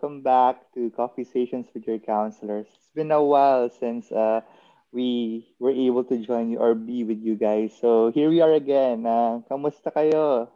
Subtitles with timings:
[0.00, 2.64] Welcome back to Coffee Stations with your counselors.
[2.64, 4.40] It's been a while since uh,
[4.96, 7.76] we were able to join you or be with you guys.
[7.78, 9.04] So here we are again.
[9.04, 10.48] Uh, kamusta kayo?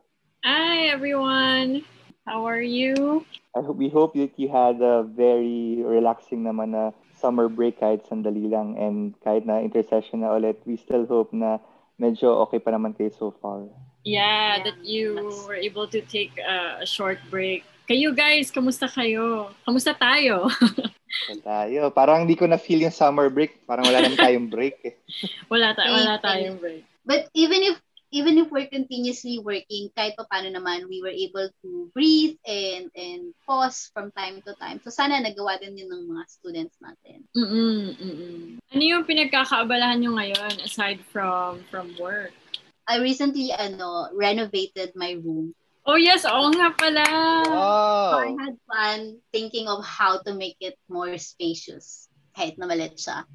[0.48, 1.84] Hi, everyone.
[2.24, 3.20] How are you?
[3.52, 8.08] I hope, we hope that you had a very relaxing naman na summer break kahit
[8.08, 11.60] sandali lang and kahit na intersession na ulit, we still hope na
[12.00, 13.68] medyo okay pa naman kayo so far.
[14.08, 18.88] Yeah, yeah that you were able to take a, a short break kayo guys, kamusta
[18.88, 19.52] kayo?
[19.64, 20.48] Kamusta tayo?
[21.46, 21.92] tayo.
[21.92, 23.62] Parang hindi ko na-feel yung summer break.
[23.68, 24.94] Parang wala naman tayong break eh.
[25.52, 26.82] wala, ta- wala tayong break.
[27.04, 27.76] But even if
[28.14, 32.86] even if we're continuously working, kahit pa paano naman, we were able to breathe and
[32.94, 34.78] and pause from time to time.
[34.86, 37.26] So sana nagawa din yun ng mga students natin.
[37.34, 38.38] Mm-mm, mm-mm.
[38.70, 42.30] Ano yung pinagkakaabalahan nyo ngayon aside from from work?
[42.86, 45.52] I recently ano renovated my room.
[45.84, 47.04] Oh yes, oo nga pala.
[47.44, 48.16] Wow.
[48.24, 49.00] I had fun
[49.36, 53.28] thinking of how to make it more spacious kahit na maliit siya.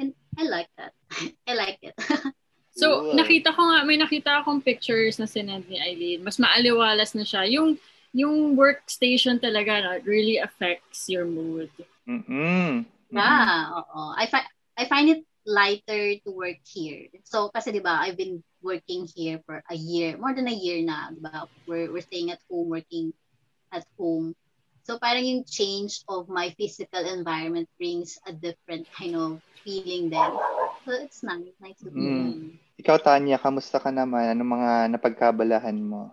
[0.00, 0.96] And I like that.
[1.48, 1.92] I like it.
[2.80, 6.24] so, nakita ko nga, may nakita akong pictures na sinend ni Eileen.
[6.24, 7.44] Mas maaliwalas na siya.
[7.52, 7.76] Yung
[8.16, 11.70] yung workstation talaga no, really affects your mood.
[12.08, 12.88] Mm-hmm.
[13.12, 14.02] Yeah, oo.
[14.16, 17.08] I, fi- I find it lighter to work here.
[17.24, 20.84] So, kasi di ba, I've been working here for a year, more than a year
[20.84, 21.48] na, di ba?
[21.64, 23.12] We're, we're staying at home, working
[23.72, 24.36] at home.
[24.84, 30.32] So parang yung change of my physical environment brings a different kind of feeling then.
[30.82, 32.58] So it's nice, nice to be mm.
[32.80, 34.32] Ikaw, Tanya, kamusta ka naman?
[34.32, 36.08] Ano mga napagkabalahan mo?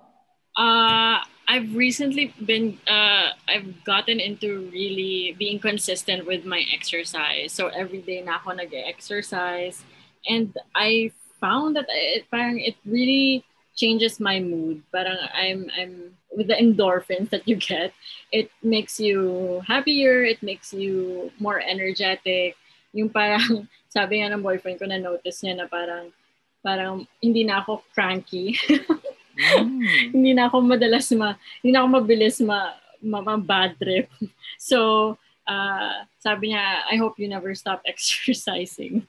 [0.51, 7.53] Uh, I've recently been, uh, I've gotten into really being consistent with my exercise.
[7.53, 9.83] So every day na ako nag-exercise.
[10.27, 13.45] And I found that it parang it really
[13.77, 14.83] changes my mood.
[14.91, 17.93] Parang I'm I'm with the endorphins that you get,
[18.31, 22.57] it makes you happier, it makes you more energetic.
[22.91, 26.11] Yung parang sabi nga ng boyfriend ko na notice niya na parang
[26.59, 28.57] parang hindi na ako cranky.
[29.37, 30.11] mm.
[30.17, 34.09] hindi na ako madalas ma hindi na ako mabilis ma, ma, ma bad trip.
[34.57, 35.13] So,
[35.45, 39.05] uh, sabi niya, I hope you never stop exercising.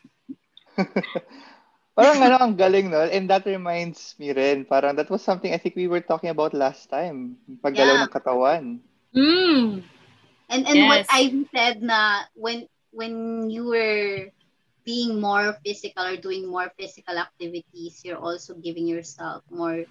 [1.98, 3.02] Parang ano, ang galing, no?
[3.02, 6.54] And that reminds me rin, parang that was something I think we were talking about
[6.54, 7.34] last time.
[7.58, 8.02] Paggalaw yeah.
[8.06, 8.62] ng katawan.
[9.10, 9.82] Mm.
[10.46, 10.86] And and yes.
[10.86, 14.30] what I said na when when you were
[14.86, 19.82] being more physical or doing more physical activities, you're also giving yourself more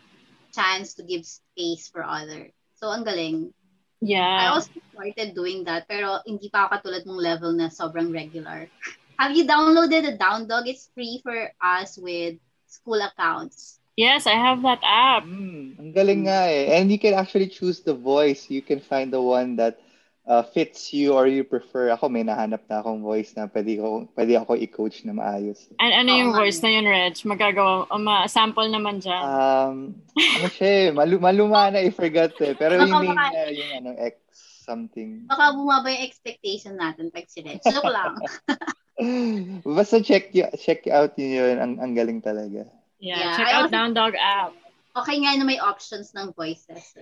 [0.58, 2.50] chance to give space for other.
[2.82, 3.54] So ang galing.
[4.02, 4.26] Yeah.
[4.26, 8.66] I also started doing that pero hindi pa ako katulad ng level na sobrang regular.
[9.22, 10.70] Have you downloaded the Down Dog?
[10.70, 12.38] It's free for us with
[12.70, 13.82] school accounts.
[13.98, 15.26] Yes, I have that app.
[15.26, 16.78] Mm, ang galing nga eh.
[16.78, 18.46] And you can actually choose the voice.
[18.46, 19.82] You can find the one that
[20.28, 21.96] uh, fits you or you prefer.
[21.96, 25.72] Ako may nahanap na akong voice na pwede, ko, pwede ako i-coach na maayos.
[25.80, 27.16] And ano yung oh, voice na yun, Reg?
[27.24, 29.24] Magagawa, o ma-sample naman dyan.
[29.24, 29.76] Um,
[30.20, 32.54] ano siya eh, malu- maluma na, I forgot eh.
[32.54, 34.20] Pero yung name niya, yung ano, X
[34.68, 35.24] something.
[35.32, 37.64] Baka bumaba yung expectation natin pag si Reg.
[37.64, 38.20] Joke lang.
[39.78, 41.58] Basta check check out niyo yun.
[41.64, 42.68] Ang, ang galing talaga.
[43.00, 44.52] Yeah, yeah check I out also, Down Dog app.
[44.98, 46.98] Okay nga na may options ng voices.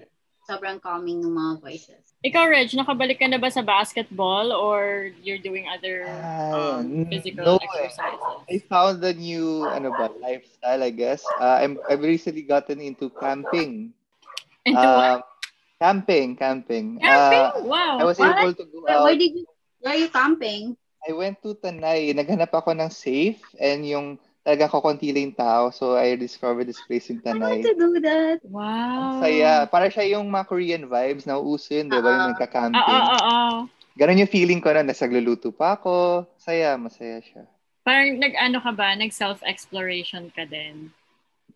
[0.45, 2.13] Sobrang calming ng mga voices.
[2.22, 7.57] Ikaw, Reg, nakabalik ka na ba sa basketball or you're doing other uh, um, physical
[7.57, 8.45] no, exercises?
[8.45, 11.25] I found a new ano ba, lifestyle, I guess.
[11.41, 13.94] Uh, I'm, I've recently gotten into camping.
[14.66, 15.25] Into uh, what?
[15.81, 17.01] Camping, camping.
[17.01, 17.45] Camping?
[17.61, 17.97] Uh, wow.
[17.97, 18.38] I was what?
[18.38, 19.03] able to go out.
[19.05, 19.45] Where did you,
[19.81, 20.78] where are you camping?
[21.05, 22.13] I went to Tanay.
[22.13, 25.73] Naghanap ako ng safe and yung talagang kukunti tao.
[25.73, 27.41] So, I discovered this place in Tanay.
[27.41, 28.38] I want to do that.
[28.45, 29.17] Wow.
[29.17, 29.66] Saya.
[29.66, 32.13] Para siya yung mga Korean vibes na uuso yun, di ba?
[32.13, 32.78] Yung nagka-camping.
[32.78, 33.59] Oo, oo, oo.
[33.97, 36.29] Ganon yung feeling ko na nasagluluto pa ako.
[36.37, 37.49] Saya, masaya siya.
[37.81, 38.93] Parang nag-ano ka ba?
[38.93, 40.93] Nag-self-exploration ka din?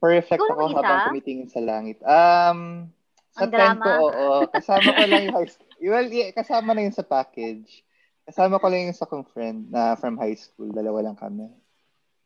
[0.01, 2.01] Perfect ako habang tumitingin sa langit.
[2.01, 2.89] Um,
[3.37, 4.49] sa tent ko, oo.
[4.49, 5.67] Kasama ko lang yung high school.
[5.79, 7.87] Well, yeah, kasama na yun sa package.
[8.27, 10.67] Kasama ko lang yung sa kong friend na from high school.
[10.75, 11.47] Dalawa lang kami.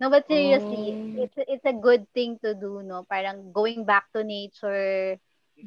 [0.01, 1.23] No, but seriously, oh.
[1.23, 3.05] it's it's a good thing to do, no?
[3.05, 5.17] Parang going back to nature,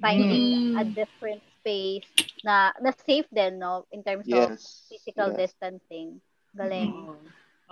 [0.03, 0.81] finding mm.
[0.81, 2.07] a different space
[2.43, 3.87] na na safe din, no?
[3.95, 4.51] In terms yes.
[4.51, 4.51] of
[4.91, 5.55] physical yes.
[5.55, 6.21] distancing.
[6.57, 7.17] Galing.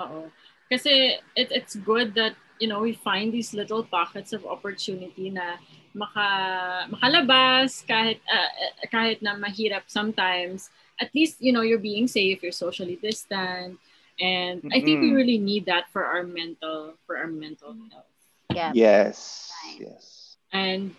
[0.00, 0.30] Oo.
[0.70, 5.60] Kasi it, it's good that, you know, we find these little pockets of opportunity na
[5.94, 6.26] maka
[6.90, 8.50] makalabas kahit uh,
[8.90, 13.78] kahit na mahirap sometimes at least you know you're being safe you're socially distant
[14.20, 14.72] and mm-hmm.
[14.72, 18.06] i think we really need that for our mental for our mental health
[18.52, 20.94] yeah yes yes and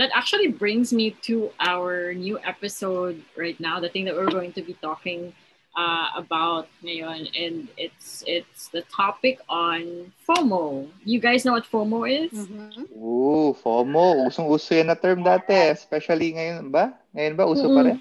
[0.00, 4.50] that actually brings me to our new episode right now, the thing that we're going
[4.56, 5.34] to be talking
[5.76, 10.88] uh, about ngayon, and it's it's the topic on FOMO.
[11.04, 12.32] You guys know what FOMO is?
[12.32, 12.96] Mm-hmm.
[12.96, 14.24] Ooh, FOMO.
[14.32, 16.96] Usong-uso yan na term dati, especially ngayon ba?
[17.12, 17.76] Ngayon ba uso mm-hmm.
[17.76, 17.98] pa rin?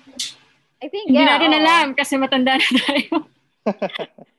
[0.79, 1.35] I think, Hindi yeah.
[1.35, 1.59] natin oh.
[1.59, 3.11] alam kasi matanda na tayo.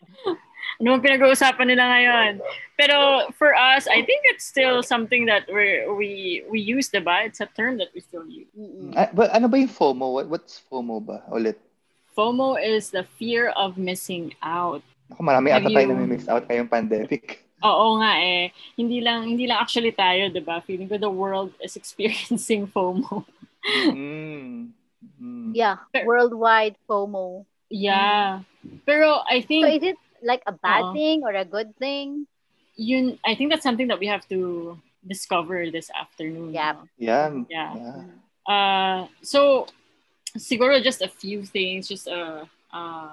[0.80, 2.32] ano ang pinag-uusapan nila ngayon?
[2.80, 6.10] Pero for us, I think it's still something that we we
[6.48, 7.28] we use, diba?
[7.28, 8.48] It's a term that we still use.
[8.56, 8.96] Mm-hmm.
[8.96, 10.16] Uh, but ano ba yung FOMO?
[10.16, 11.20] What, what's FOMO ba?
[11.28, 11.60] Ulit.
[12.16, 14.80] FOMO is the fear of missing out.
[15.12, 17.44] Ako, marami ata tayo na miss out kayong pandemic.
[17.60, 18.48] Oo nga eh.
[18.80, 20.64] Hindi lang hindi lang actually tayo, 'di ba?
[20.64, 23.28] Feeling ko the world is experiencing FOMO.
[23.92, 24.72] mm.
[25.20, 25.52] Mm.
[25.52, 27.44] Yeah, worldwide FOMO.
[27.68, 28.48] Yeah.
[28.88, 32.26] Pero I think So is it like a bad uh, thing or a good thing?
[32.76, 36.52] You, I think that's something that we have to discover this afternoon.
[36.52, 36.76] Yeah.
[36.98, 37.42] Yeah.
[37.48, 37.74] Yeah.
[37.76, 38.52] yeah.
[38.52, 39.66] Uh so
[40.36, 43.12] siguro just a few things just a uh,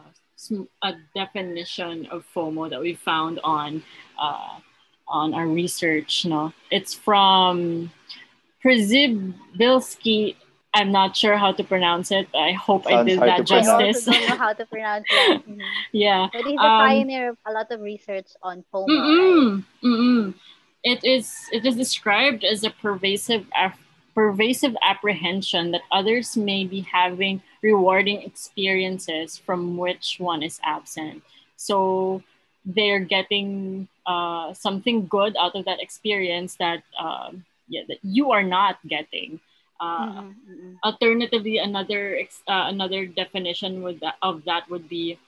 [0.83, 3.83] a definition of FOMO that we found on
[4.19, 4.59] uh,
[5.07, 6.25] on our research.
[6.25, 7.91] No, it's from
[8.63, 10.35] Przybylski
[10.77, 12.27] I'm not sure how to pronounce it.
[12.31, 13.67] but I hope Sounds I did that justice.
[13.67, 15.43] I also don't know how to pronounce it.
[15.47, 15.61] Mm-hmm.
[15.91, 16.27] yeah.
[16.31, 18.87] But he's a um, pioneer of a lot of research on FOMO.
[18.87, 19.63] Mm-mm, right?
[19.83, 20.33] mm-mm.
[20.83, 23.45] It is it is described as a pervasive
[24.13, 31.23] pervasive apprehension that others may be having rewarding experiences from which one is absent.
[31.55, 32.21] So
[32.65, 37.31] they're getting uh, something good out of that experience that uh,
[37.67, 39.39] yeah, that you are not getting.
[39.79, 40.73] Uh, mm-hmm, mm-hmm.
[40.83, 45.19] Alternatively, another uh, another definition would that, of that would be,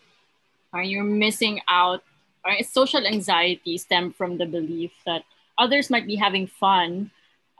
[0.74, 2.04] are you missing out?
[2.46, 5.24] Or social anxiety stem from the belief that
[5.58, 7.12] others might be having fun,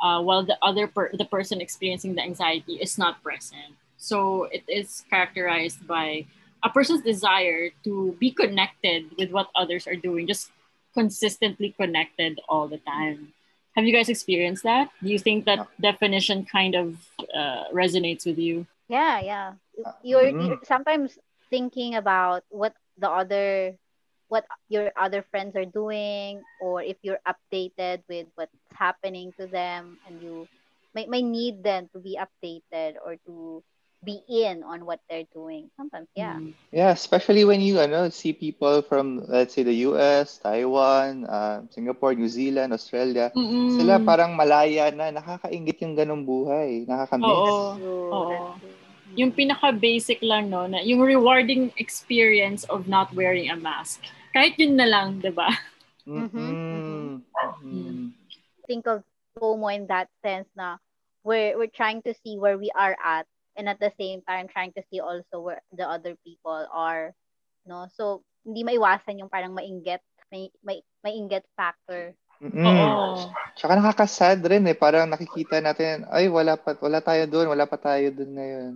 [0.02, 3.76] uh, while the other per- the person experiencing the anxiety is not present.
[3.98, 6.26] So it is characterized by
[6.64, 10.50] a person's desire to be connected with what others are doing, just
[10.94, 13.34] consistently connected all the time.
[13.80, 14.92] Have you guys experienced that?
[15.02, 17.00] Do you think that definition kind of
[17.32, 18.68] uh, resonates with you?
[18.92, 19.54] Yeah, yeah.
[20.04, 20.48] You're, mm-hmm.
[20.48, 21.18] you're sometimes
[21.50, 23.80] thinking about what the other
[24.28, 29.98] what your other friends are doing or if you're updated with what's happening to them
[30.06, 30.46] and you
[30.94, 33.64] may, may need them to be updated or to
[34.04, 35.70] be in on what they're doing.
[35.76, 36.40] Sometimes, yeah.
[36.40, 36.54] Mm.
[36.72, 42.16] Yeah, especially when you know, see people from, let's say, the US, Taiwan, uh, Singapore,
[42.16, 43.32] New Zealand, Australia.
[43.36, 43.76] Mm-mm.
[43.76, 46.88] Sila parang malaya na, nakakaingit yung ganong buhay.
[46.88, 47.28] Nakakamiss.
[47.28, 47.76] Oo.
[48.12, 48.38] Oo.
[49.18, 54.06] Yung pinaka-basic lang, no, na yung rewarding experience of not wearing a mask.
[54.32, 55.50] Kahit yun na lang, di ba?
[56.08, 57.26] Mm-hmm.
[57.34, 58.16] Mm-hmm.
[58.70, 59.04] Think of
[59.36, 60.78] FOMO in that sense na
[61.26, 63.26] we're, we're trying to see where we are at
[63.60, 67.12] and at the same time trying to see also where the other people are
[67.68, 70.00] no so hindi maiwasan yung parang mainggit
[70.32, 72.56] may may mainggit factor Mm.
[72.64, 73.28] Oo.
[73.60, 74.78] Tsaka nakaka-sad rin eh.
[74.78, 78.74] Parang nakikita natin, ay wala pa wala tayo doon, wala pa tayo doon ngayon.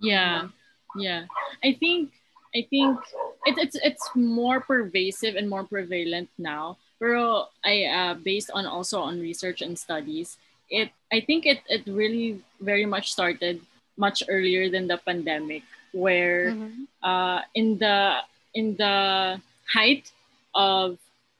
[0.00, 0.48] Yeah.
[0.96, 1.28] Yeah.
[1.60, 2.16] I think
[2.56, 2.96] I think
[3.44, 6.80] it, it's it's more pervasive and more prevalent now.
[6.96, 10.40] Pero I uh, based on also on research and studies,
[10.72, 13.60] it I think it it really very much started
[13.96, 16.84] much earlier than the pandemic where mm-hmm.
[17.04, 18.20] uh, in the
[18.54, 20.10] in the height
[20.54, 20.98] of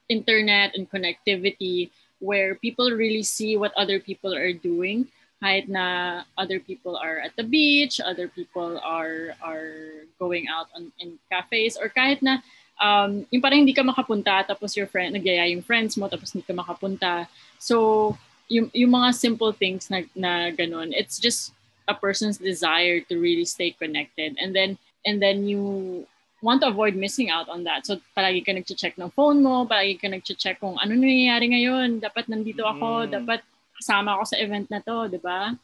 [0.09, 5.07] internet and connectivity where people really see what other people are doing
[5.43, 10.87] kahit na other people are at the beach other people are are going out on,
[11.03, 12.39] in cafes or kahit na
[12.79, 16.47] um, yung parang hindi ka makapunta tapos your friend nagyaya yung friends mo tapos hindi
[16.47, 17.27] ka makapunta
[17.59, 18.15] so
[18.47, 21.51] yung, yung mga simple things na, na ganun it's just
[21.87, 26.05] a person's desire to really stay connected and then and then you
[26.43, 27.87] want to avoid missing out on that.
[27.87, 32.27] So palagi ka nagche-check ng phone mo, palagi ka nagche-check kung ano nangyayari ngayon, dapat
[32.27, 33.09] nandito ako, mm.
[33.15, 33.39] dapat
[33.79, 35.55] kasama ako sa event na to, 'di ba?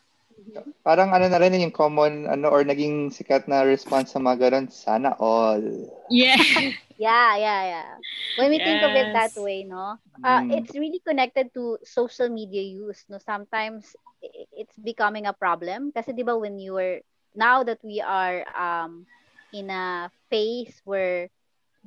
[0.88, 4.68] Parang ano na rin yung common ano or naging sikat na response sa mga ganun,
[4.72, 5.62] sana all.
[6.08, 6.40] Yeah.
[7.00, 7.90] yeah, yeah, yeah.
[8.36, 8.68] When we yes.
[8.68, 9.98] think of it that way, no?
[10.20, 10.52] Uh, mm.
[10.60, 13.18] it's really connected to social media use, no?
[13.18, 17.00] Sometimes it's becoming a problem kasi 'di ba when you were
[17.40, 19.08] now that we are um
[19.56, 21.32] in a phase where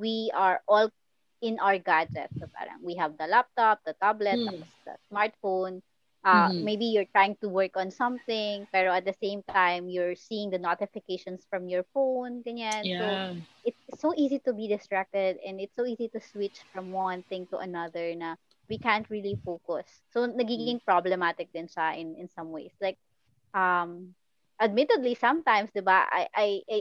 [0.01, 0.89] we are all
[1.45, 4.65] in our gadgets so parang we have the laptop the tablet mm.
[4.89, 5.85] the smartphone
[6.25, 6.65] uh, mm-hmm.
[6.65, 10.59] maybe you're trying to work on something pero at the same time you're seeing the
[10.59, 13.01] notifications from your phone ganyan yeah.
[13.03, 13.07] so
[13.67, 17.47] it's so easy to be distracted and it's so easy to switch from one thing
[17.51, 18.35] to another na
[18.73, 19.85] we can't really focus.
[20.17, 22.73] So nagiging problematic din siya in in some ways.
[22.81, 22.97] Like
[23.53, 24.17] um
[24.57, 26.79] admittedly sometimes 'di ba I, I I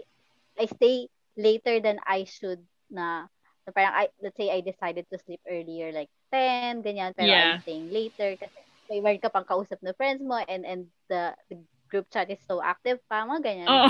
[0.55, 3.27] I stay later than I should na
[3.67, 7.60] so parang I let's say I decided to sleep earlier like 10 ganyan pero yeah.
[7.60, 8.55] I'm staying later kasi
[8.91, 11.55] may meron ka pang kausap na friends mo and and the, the
[11.88, 13.67] group chat is so active pa mga ganyan.
[13.71, 13.88] Oh.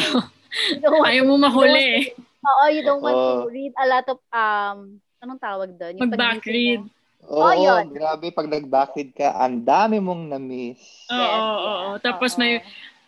[0.77, 2.13] So, Ayaw mo mahuli.
[2.45, 3.25] Oo, you don't want oh.
[3.25, 5.97] to read a lot of um anong tawag doon?
[5.97, 6.81] Yung Mag-backread.
[7.29, 7.93] Oo, oh, yun.
[7.93, 10.81] grabe pag nag-backread ka, ang dami mong na-miss.
[11.09, 11.89] Oo, yes, oo, oo.
[12.01, 12.61] Tapos may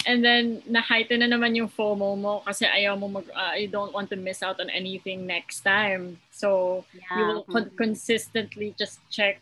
[0.03, 3.95] And then, na-heighten na naman yung FOMO mo kasi ayaw mo mag, uh, you don't
[3.95, 6.19] want to miss out on anything next time.
[6.27, 7.15] So, yeah.
[7.15, 9.39] you will con- consistently just check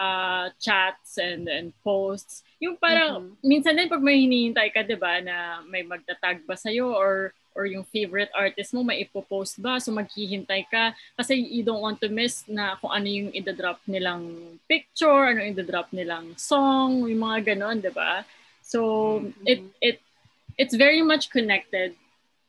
[0.00, 2.40] uh, chats and, and posts.
[2.56, 3.44] Yung parang, mm-hmm.
[3.44, 7.66] minsan din pag may hinihintay ka, di ba, na may magtatag ba sa'yo or or
[7.66, 9.76] yung favorite artist mo, may ipopost ba?
[9.82, 14.56] So maghihintay ka kasi you don't want to miss na kung ano yung idadrop nilang
[14.70, 18.22] picture, ano yung idadrop nilang song, yung mga ganon, di ba?
[18.62, 18.80] So
[19.20, 19.44] mm-hmm.
[19.50, 19.96] it it
[20.54, 21.98] it's very much connected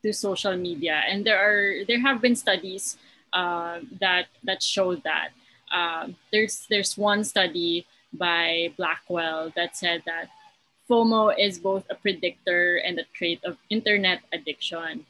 [0.05, 2.95] to social media, and there are there have been studies
[3.33, 5.33] uh, that that show that.
[5.71, 10.27] Uh, there's there's one study by Blackwell that said that
[10.89, 15.05] FOMO is both a predictor and a trait of internet addiction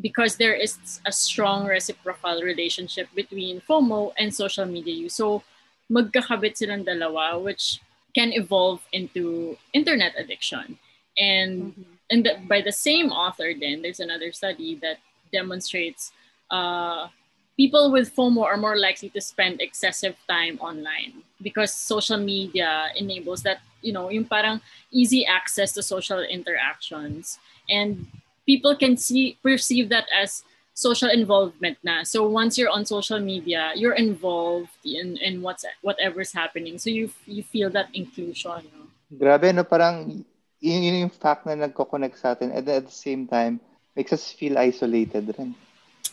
[0.00, 5.14] because there is a strong reciprocal relationship between FOMO and social media use.
[5.14, 5.42] So
[5.90, 7.80] magkakabit silang dalawa which
[8.14, 10.78] can evolve into internet addiction.
[11.18, 11.94] And mm-hmm.
[12.10, 14.98] and the, by the same author, then there's another study that
[15.32, 16.12] demonstrates
[16.50, 17.08] uh,
[17.56, 23.42] people with FOMO are more likely to spend excessive time online because social media enables
[23.42, 27.38] that, you know, yung parang easy access to social interactions.
[27.68, 28.06] And
[28.46, 30.42] people can see perceive that as
[30.74, 32.02] social involvement na.
[32.02, 36.78] So once you're on social media, you're involved in in what's whatever's happening.
[36.78, 38.66] So you you feel that inclusion.
[38.74, 38.90] No?
[39.14, 40.26] Grabe no parang
[40.58, 43.62] yun, yun yung fact na nagko-connect sa atin and at the same time
[43.94, 45.54] makes us feel isolated rin.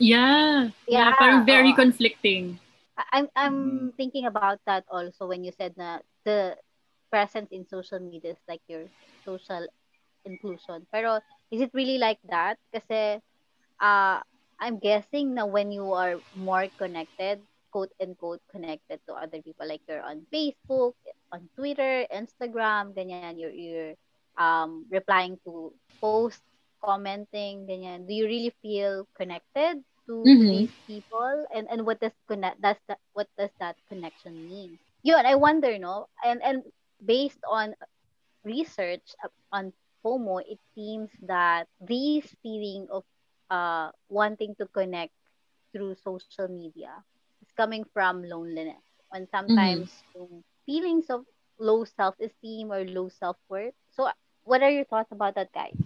[0.01, 0.74] Yeah.
[0.89, 2.58] Yeah, yeah parang very uh, conflicting.
[2.98, 3.98] I'm I'm mm.
[3.98, 6.58] thinking about that also when you said that the
[7.10, 8.89] presence in social media is like your
[9.25, 9.65] social
[10.25, 10.86] inclusion.
[10.89, 12.58] Pero is it really like that?
[12.74, 13.22] Kasi
[13.81, 14.17] uh,
[14.62, 17.41] I'm guessing na when you are more connected,
[17.74, 20.93] quote unquote connected to other people, like you're on Facebook,
[21.34, 23.93] on Twitter, Instagram, ganyan, you're, you're
[24.38, 26.46] um, replying to posts,
[26.84, 28.05] commenting, ganyan.
[28.05, 30.48] Do you really feel connected to mm-hmm.
[30.48, 31.46] these people?
[31.53, 32.62] And and what does connect?
[32.62, 34.79] Does that what does that connection mean?
[35.03, 36.08] Yun, I wonder, no.
[36.24, 36.63] And and
[37.03, 37.74] based on
[38.43, 39.03] research
[39.51, 43.03] on FOMO, it seems that this feeling of
[43.50, 45.13] uh, wanting to connect
[45.72, 46.91] through social media
[47.41, 48.81] is coming from loneliness.
[49.12, 50.39] And sometimes mm-hmm.
[50.65, 51.25] feelings of
[51.60, 53.74] low self-esteem or low self-worth.
[53.91, 54.10] So,
[54.43, 55.77] what are your thoughts about that, guys?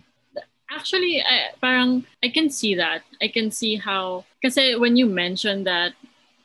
[0.75, 3.03] Actually, I, parang I can see that.
[3.21, 5.93] I can see how, because when you mentioned that,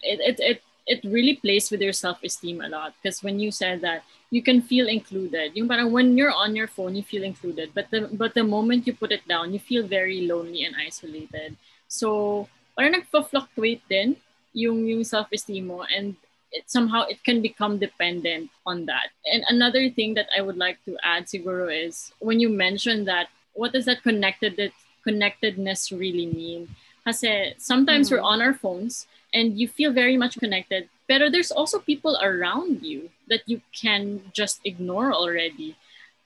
[0.02, 2.94] it, it, it, it really plays with your self-esteem a lot.
[3.02, 5.56] Because when you said that you can feel included.
[5.56, 7.74] Yung parang when you're on your phone, you feel included.
[7.74, 11.58] But the but the moment you put it down, you feel very lonely and isolated.
[11.88, 14.16] So parang nagpa-fluctuate din
[14.54, 16.14] yung yung self-esteem mo and
[16.50, 19.10] it, somehow it can become dependent on that.
[19.26, 23.28] And another thing that I would like to add siguro is when you mentioned that
[23.60, 24.56] what does that connected
[25.04, 26.72] connectedness really mean?
[27.04, 28.24] Kasi sometimes mm-hmm.
[28.24, 29.04] we're on our phones
[29.36, 34.22] and you feel very much connected Pero there's also people around you that you can
[34.30, 35.74] just ignore already.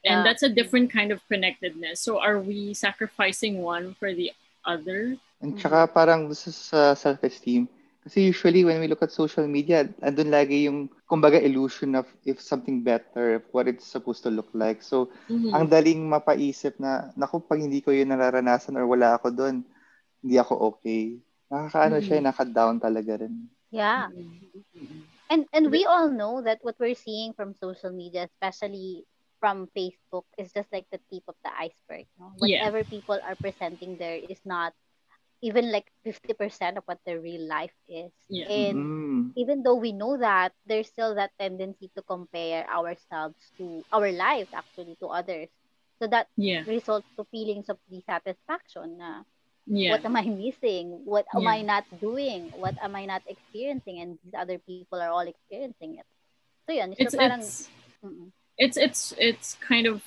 [0.05, 0.23] And yeah.
[0.29, 2.05] that's a different kind of connectedness.
[2.05, 4.37] So are we sacrificing one for the
[4.69, 5.17] other?
[5.41, 7.65] And tsaka parang sa self-esteem.
[8.05, 12.37] Kasi usually when we look at social media, andun lagi yung, kumbaga, illusion of if
[12.37, 14.85] something better, of what it's supposed to look like.
[14.85, 15.57] So, mm-hmm.
[15.57, 19.65] ang daling mapaisip na, naku, pag hindi ko yun nararanasan or wala ako doon,
[20.21, 21.17] hindi ako okay.
[21.49, 22.09] Nakakaano mm-hmm.
[22.13, 23.49] siya, naka-down talaga rin.
[23.73, 24.13] Yeah.
[24.13, 25.01] Mm-hmm.
[25.33, 29.09] And and we all know that what we're seeing from social media, especially
[29.41, 32.07] from Facebook, is just like the tip of the iceberg.
[32.21, 32.37] No?
[32.39, 32.93] Whatever yeah.
[32.93, 34.77] people are presenting there is not
[35.45, 38.09] even like 50% of what their real life is.
[38.33, 38.49] Yeah.
[38.49, 39.23] And mm.
[39.37, 44.49] even though we know that, there's still that tendency to compare ourselves to our lives
[44.57, 45.53] actually to others.
[46.01, 46.65] So that yeah.
[46.65, 49.29] results to feelings of dissatisfaction na
[49.67, 49.93] yeah.
[49.93, 51.57] what am i missing what am yeah.
[51.57, 55.97] i not doing what am i not experiencing and these other people are all experiencing
[55.97, 56.05] it
[56.67, 57.69] so yeah so it's, parang, it's,
[58.59, 60.03] it's it's it's kind of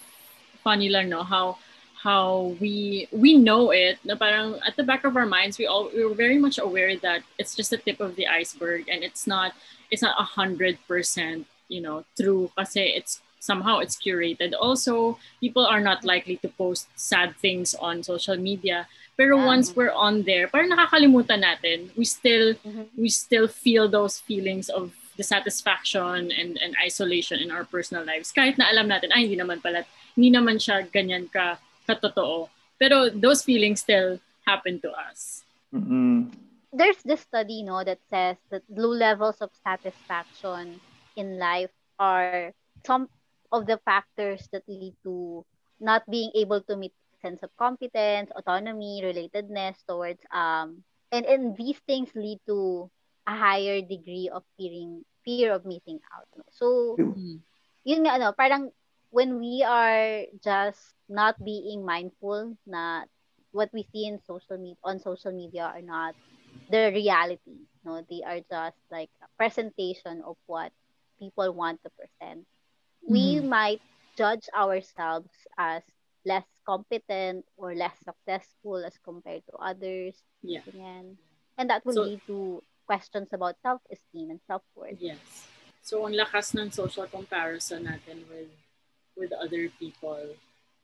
[0.61, 1.57] funny lang no how
[2.03, 5.89] how we we know it na parang at the back of our minds we all
[5.93, 9.53] we're very much aware that it's just the tip of the iceberg and it's not
[9.89, 14.53] it's not a hundred percent you know true kasi it's somehow it's curated.
[14.59, 18.87] Also, people are not likely to post sad things on social media.
[19.15, 19.45] Pero yeah.
[19.45, 21.89] once we're on there, parang nakakalimutan natin.
[21.95, 22.91] We still mm-hmm.
[22.93, 28.29] we still feel those feelings of dissatisfaction and and isolation in our personal lives.
[28.29, 31.57] Kahit na alam natin, ay hindi naman pala, hindi naman siya ganyan ka
[31.87, 32.49] katotoo.
[32.77, 35.43] Pero those feelings still happen to us.
[35.73, 36.29] Mm-hmm.
[36.71, 40.79] There's this study, no, that says that low levels of satisfaction
[41.15, 42.53] in life are
[42.85, 43.09] some
[43.51, 45.45] of the factors that lead to
[45.79, 51.79] not being able to meet sense of competence, autonomy, relatedness towards um and and these
[51.87, 52.89] things lead to
[53.25, 56.29] a higher degree of fearing fear of missing out.
[56.51, 57.41] So mm-hmm.
[57.83, 58.69] yun nga ano, parang
[59.09, 63.03] when we are just not being mindful na
[63.51, 66.13] what we see in social media on social media are not
[66.69, 67.65] the reality.
[67.83, 70.71] No, they are just like a presentation of what
[71.19, 72.45] people want to present
[73.07, 73.49] we mm-hmm.
[73.49, 73.81] might
[74.17, 75.81] judge ourselves as
[76.25, 80.15] less competent or less successful as compared to others.
[80.43, 80.61] Yeah.
[81.57, 84.99] And that will so, lead to questions about self-esteem and self-worth.
[84.99, 85.47] Yes.
[85.81, 88.51] So, ang lakas ng social comparison natin with
[89.15, 90.35] with other people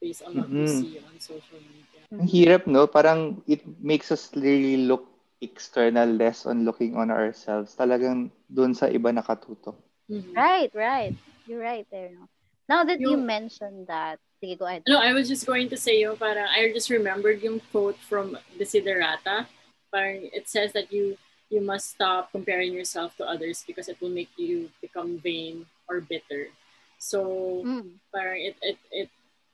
[0.04, 0.68] based on what mm-hmm.
[0.68, 2.04] we see on social media.
[2.12, 2.84] Ang hirap, no?
[2.92, 5.08] Parang it makes us really look
[5.40, 7.72] external less on looking on ourselves.
[7.80, 9.80] Talagang dun sa iba nakatuto.
[10.12, 10.36] Mm-hmm.
[10.36, 11.16] Right, right.
[11.48, 12.28] You're right there, no?
[12.68, 14.84] Now that you, you mentioned that, sige, go ahead.
[14.88, 18.36] No, I was just going to say yung parang, I just remembered yung quote from
[18.60, 19.48] Desiderata.
[19.92, 21.16] Parang it says that you
[21.54, 26.02] you must stop comparing yourself to others because it will make you become vain or
[26.02, 26.50] bitter.
[26.98, 28.00] So, mm.
[28.10, 29.10] parang it, it, it,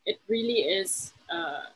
[0.06, 1.70] it really is, uh,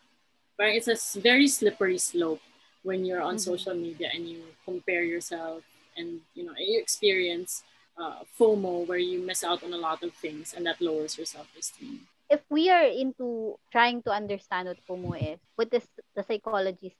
[0.59, 2.41] it's a very slippery slope
[2.83, 3.51] when you're on mm-hmm.
[3.51, 5.63] social media and you compare yourself
[5.97, 7.63] and, you know, you experience
[7.97, 11.25] uh, FOMO where you miss out on a lot of things and that lowers your
[11.25, 11.99] self-esteem.
[12.29, 16.95] If we are into trying to understand what FOMO is, what is the psychology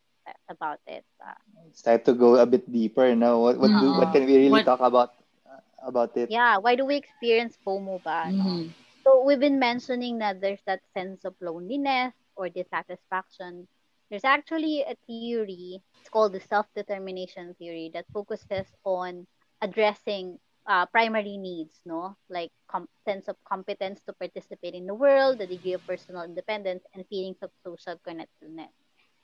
[0.47, 1.03] about it?
[1.19, 1.33] Uh,
[1.67, 3.39] it's time to go a bit deeper now.
[3.39, 6.29] What what, do, what can we really what, talk about uh, about it?
[6.29, 8.29] Yeah, why do we experience FOMO ba?
[8.29, 8.67] Mm-hmm.
[9.03, 13.67] So we've been mentioning that there's that sense of loneliness or dissatisfaction.
[14.09, 19.27] There's actually a theory, it's called the self-determination theory that focuses on
[19.61, 22.15] addressing uh, primary needs, no?
[22.29, 26.83] Like com- sense of competence to participate in the world, the degree of personal independence,
[26.93, 28.71] and feelings of social connectedness.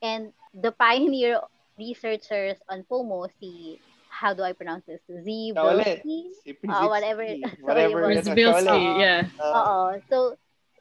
[0.02, 1.42] And the pioneer
[1.78, 3.80] researchers on FOMO, si,
[4.20, 5.00] how do I pronounce this?
[5.08, 6.36] Z Bilski?
[6.68, 7.24] Uh, whatever.
[7.62, 8.04] whatever.
[8.12, 9.24] Bilski, yeah.
[9.40, 10.36] Uh, so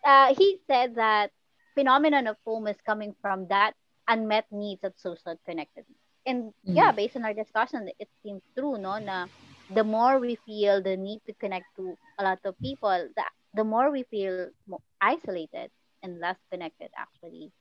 [0.04, 1.30] uh, he said that
[1.74, 3.74] phenomenon of FOMO is coming from that
[4.08, 6.02] unmet needs of social connectedness.
[6.26, 6.74] And mm-hmm.
[6.74, 9.26] yeah, based on our discussion, it seems true, no, na
[9.70, 13.24] the more we feel the need to connect to a lot of people, the,
[13.54, 15.70] the more we feel more isolated
[16.02, 17.52] and less connected actually.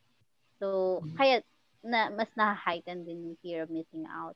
[0.58, 1.16] So, mm-hmm.
[1.16, 1.42] kaya
[1.84, 4.34] na, mas na-heighten din yung fear of missing out.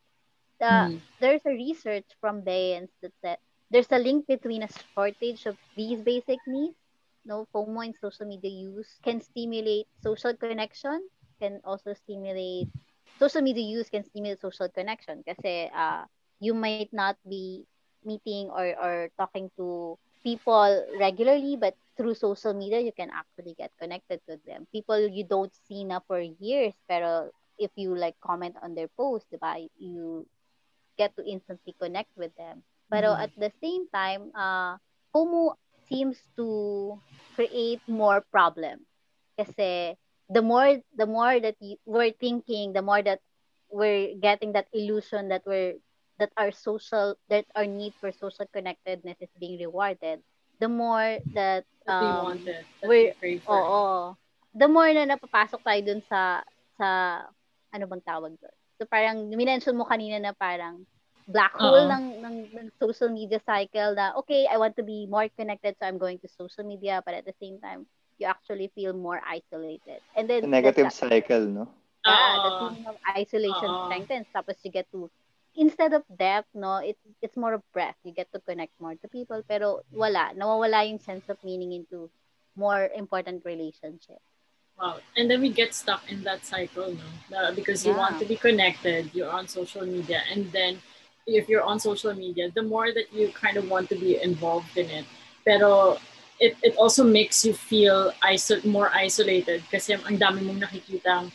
[0.63, 1.03] The, mm-hmm.
[1.19, 5.99] There's a research from Baynes that said there's a link between a shortage of these
[5.99, 6.79] basic needs,
[7.27, 11.03] no FOMO and social media use can stimulate social connection,
[11.43, 12.71] can also stimulate
[13.19, 16.07] social media use can stimulate social connection kasi uh,
[16.39, 17.67] you might not be
[18.07, 23.71] meeting or, or talking to people regularly, but through social media, you can actually get
[23.79, 24.67] connected to them.
[24.73, 29.27] People you don't see na for years, pero if you like comment on their post,
[29.31, 30.27] diba, you
[31.03, 32.63] get to instantly connect with them.
[32.87, 33.27] But mm-hmm.
[33.27, 34.79] at the same time, uh,
[35.11, 35.59] FOMO
[35.91, 36.99] seems to
[37.35, 38.87] create more problem.
[39.35, 39.99] Kasi
[40.31, 43.19] the more the more that you, we're thinking, the more that
[43.73, 45.81] we're getting that illusion that we're
[46.21, 50.21] that our social that our need for social connectedness is being rewarded
[50.61, 52.39] the more that um,
[52.85, 54.15] we're oo oh,
[54.55, 56.45] the more na napapasok tayo dun sa
[56.77, 56.89] sa
[57.73, 60.83] ano bang tawag doon so parang minention mo kanina na parang
[61.31, 65.31] black hole ng, ng ng social media cycle na okay I want to be more
[65.39, 67.87] connected so I'm going to social media but at the same time
[68.19, 71.71] you actually feel more isolated and then the negative cycle no
[72.03, 75.07] yeah uh, the feeling of isolation uh, strengthens tapos you get to
[75.55, 78.01] instead of depth, no, it, it's more of breadth.
[78.05, 79.43] You get to connect more to people.
[79.45, 80.33] Pero wala.
[80.33, 82.09] Nawawala yung sense of meaning into
[82.57, 84.21] more important relationship.
[84.81, 84.99] Wow.
[85.17, 86.97] And then we get stuck in that cycle,
[87.31, 87.55] no?
[87.55, 87.99] because you yeah.
[87.99, 90.23] want to be connected, you're on social media.
[90.33, 90.79] And then
[91.27, 94.77] if you're on social media, the more that you kind of want to be involved
[94.77, 95.05] in it.
[95.45, 95.99] Pero
[96.41, 101.31] it, it also makes you feel iso- more isolated kasi ang dami mong nakikitang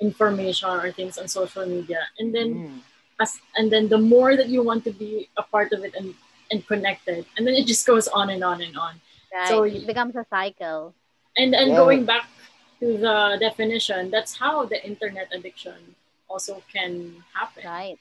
[0.00, 2.00] information or things on social media.
[2.18, 2.80] And then mm
[3.20, 6.16] as and then the more that you want to be a part of it and
[6.48, 8.96] and connected and then it just goes on and on and on
[9.32, 9.48] Right.
[9.48, 10.94] So it becomes a cycle.
[11.36, 11.76] And and yeah.
[11.76, 12.26] going back
[12.80, 15.94] to the definition, that's how the internet addiction
[16.28, 17.62] also can happen.
[17.64, 17.98] Right.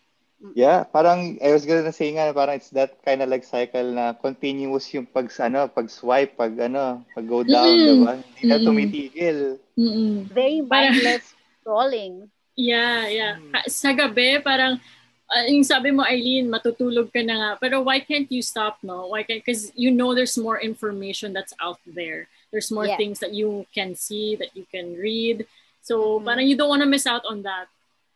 [0.55, 4.15] Yeah, parang I was gonna say nga parang it's that kind of like cycle na
[4.15, 7.83] continuous yung pag ano, pag swipe, pag ano, pag go down, mm-hmm.
[7.83, 8.13] 'di ba?
[8.23, 9.39] Hindi na tumitigil.
[9.75, 10.13] Mm-hmm.
[10.31, 12.31] Very mindless scrolling.
[12.55, 13.35] Yeah, yeah.
[13.35, 13.67] Mm.
[13.67, 14.79] Sa gabi parang
[15.27, 17.51] uh, yung sabi mo Eileen, matutulog ka na nga.
[17.59, 19.11] Pero why can't you stop, no?
[19.11, 22.31] Why can't cuz you know there's more information that's out there.
[22.51, 22.97] There's more yeah.
[22.97, 25.45] things that you can see, that you can read.
[25.81, 26.25] So, mm-hmm.
[26.25, 27.67] parang you don't want to miss out on that.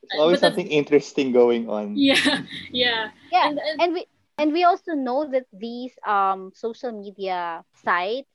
[0.09, 1.95] There's always but something interesting going on.
[1.97, 3.11] Yeah, yeah.
[3.31, 4.05] Yeah, and, and, and we
[4.37, 8.27] and we also know that these um social media sites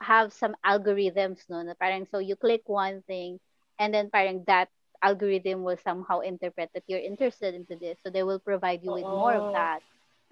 [0.00, 1.62] have some algorithms, no?
[1.62, 3.40] Na parang so you click one thing
[3.78, 4.68] and then parang that
[5.02, 7.98] algorithm will somehow interpret that you're interested into this.
[8.02, 9.16] So they will provide you with oh.
[9.16, 9.52] more of oh.
[9.52, 9.80] that.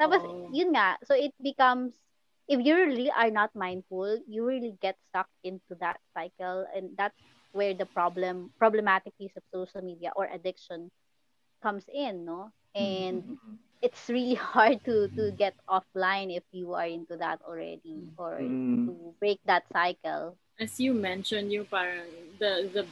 [0.00, 0.50] Tapos, oh.
[0.52, 0.98] yun nga.
[1.04, 1.94] So it becomes,
[2.48, 6.66] if you really are not mindful, you really get stuck into that cycle.
[6.74, 7.18] And that's
[7.56, 10.92] where the problem problematic use of social media or addiction
[11.64, 13.56] comes in no and mm-hmm.
[13.80, 18.86] it's really hard to to get offline if you are into that already or mm.
[18.86, 22.84] to break that cycle as you mentioned you parang the the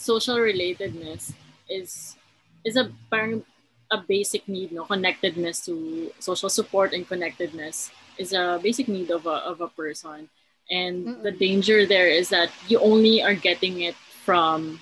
[0.00, 1.36] social relatedness
[1.68, 2.16] is
[2.64, 3.44] is a parang
[3.92, 9.26] a basic need no connectedness to social support and connectedness is a basic need of
[9.26, 10.28] a of a person
[10.70, 14.78] and mm the danger there is that you only are getting it from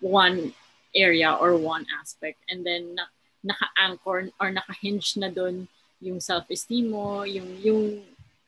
[0.00, 0.52] one
[0.94, 2.38] area or one aspect.
[2.48, 3.04] And then na,
[3.44, 5.68] naka-anchor or naka-hinge na doon
[6.00, 8.02] yung self-esteem mo, yung, yung,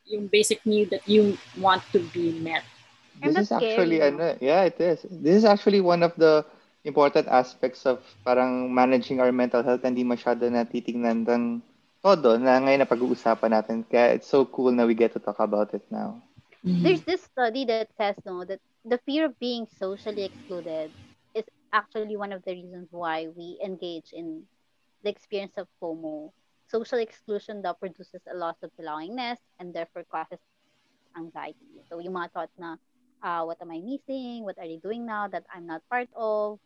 [0.07, 2.65] yung basic need that you want to be met.
[3.23, 5.07] This is actually, ano, yeah, it is.
[5.09, 6.45] This is actually one of the
[6.85, 11.63] important aspects of parang managing our mental health and hindi masyado natitingnan ng
[12.03, 13.87] todo na ngayon na pag-uusapan natin.
[13.87, 16.19] Kaya it's so cool na we get to talk about it now.
[16.67, 16.83] Mm-hmm.
[16.83, 20.91] There's this study that says no that the fear of being socially excluded
[21.35, 24.43] is actually one of the reasons why we engage in
[25.07, 26.35] the experience of FOMO.
[26.67, 30.43] Social exclusion that produces a loss of belongingness and therefore causes
[31.15, 31.83] anxiety.
[31.87, 32.79] So yung mga thoughts na,
[33.23, 34.43] uh, what am I missing?
[34.43, 36.59] What are they doing now that I'm not part of?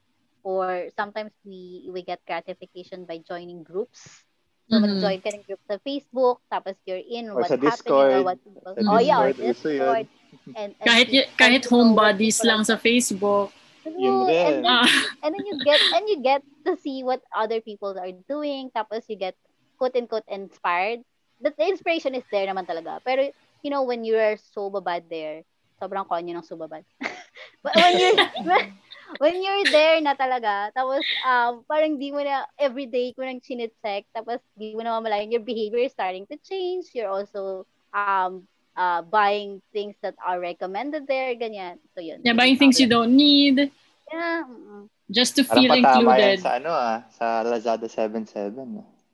[0.47, 4.26] Or sometimes we we get gratification by joining groups
[4.67, 4.99] So, mm-hmm.
[4.99, 8.11] mag-join ka ng group sa Facebook, tapos you're in or what's happening Discord.
[8.19, 8.75] or what people...
[8.75, 10.11] oh, yeah, or Discord.
[10.59, 13.55] And, and, kahit, y- kahit homebodies lang sa Facebook.
[13.87, 14.91] Yung and, then, ah.
[15.23, 19.07] and then you get and you get to see what other people are doing tapos
[19.07, 19.39] you get
[19.79, 21.07] quote unquote inspired
[21.39, 23.31] the, the inspiration is there naman talaga pero
[23.63, 25.47] you know when you are so babad there
[25.79, 26.83] sobrang konyo ng subabad
[27.63, 28.19] but when you're
[29.19, 34.05] when you're there na talaga, tapos um, parang di mo na everyday ko nang chinecheck,
[34.13, 36.91] tapos di mo na mamalayan, your behavior is starting to change.
[36.93, 41.79] You're also um, uh, buying things that are recommended there, ganyan.
[41.95, 42.21] So yun.
[42.23, 43.73] Yeah, buying things you don't need.
[44.13, 44.45] Yeah.
[44.47, 44.89] Mm-mm.
[45.11, 46.43] Just to feel included.
[46.43, 48.59] sa ano ah, sa Lazada 77.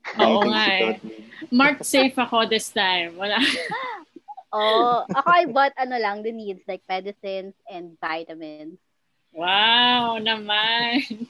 [0.25, 0.99] Oo nga eh.
[1.53, 3.15] Mark safe ako this time.
[3.21, 3.39] Wala.
[4.57, 8.81] oh, ako I bought ano lang, the needs like medicines and vitamins.
[9.33, 11.03] Wow, naman.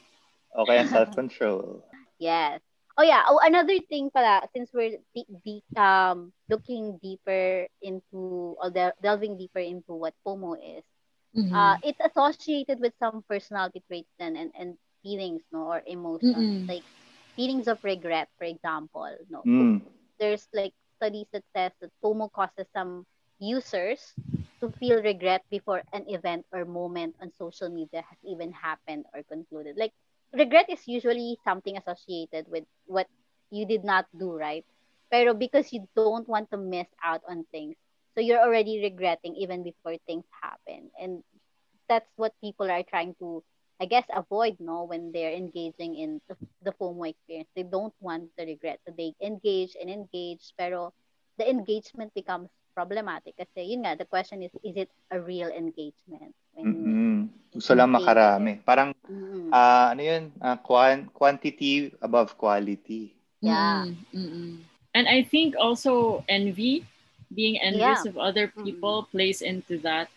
[0.53, 1.81] Okay, self-control.
[2.19, 2.61] yes.
[2.97, 8.69] Oh yeah, oh another thing pala since we're de- de- um looking deeper into or
[8.69, 10.85] del- delving deeper into what FOMO is.
[11.33, 11.55] Mm-hmm.
[11.55, 16.69] Uh it's associated with some personality traits and and, and feelings no or emotions mm-hmm.
[16.69, 16.85] like
[17.35, 19.41] feelings of regret for example no.
[19.45, 19.81] Mm.
[20.19, 23.05] There's like studies that says that FOMO causes some
[23.39, 24.13] users
[24.63, 29.23] to feel regret before an event or moment on social media has even happened or
[29.27, 29.75] concluded.
[29.77, 29.93] Like
[30.33, 33.07] regret is usually something associated with what
[33.51, 34.65] you did not do, right?
[35.11, 37.75] Pero because you don't want to miss out on things,
[38.15, 40.89] so you're already regretting even before things happen.
[40.99, 41.23] And
[41.89, 43.43] that's what people are trying to,
[43.81, 47.49] I guess, avoid, no, when they're engaging in the, the FOMO experience.
[47.55, 48.79] They don't want the regret.
[48.87, 50.93] So they engage and engage, pero
[51.37, 56.33] the engagement becomes problematic kasi yun nga the question is is it a real engagement
[56.57, 57.19] when mm-hmm.
[57.53, 59.53] gusto lang makarami parang mm-hmm.
[59.53, 64.59] uh, ano yun uh, quan- quantity above quality yeah mm-hmm.
[64.97, 66.83] and i think also envy
[67.33, 68.09] being envious yeah.
[68.09, 69.13] of other people mm-hmm.
[69.13, 70.09] plays into that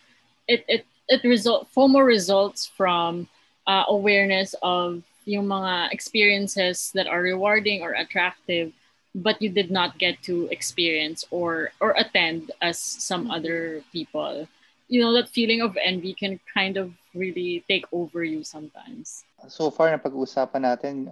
[0.48, 3.28] it it it result FOMO results from
[3.66, 8.72] uh, awareness of yung mga experiences that are rewarding or attractive
[9.16, 13.40] but you did not get to experience or or attend as some mm-hmm.
[13.40, 14.44] other people
[14.92, 19.72] you know that feeling of envy can kind of really take over you sometimes so
[19.72, 21.08] far na pag-uusapan natin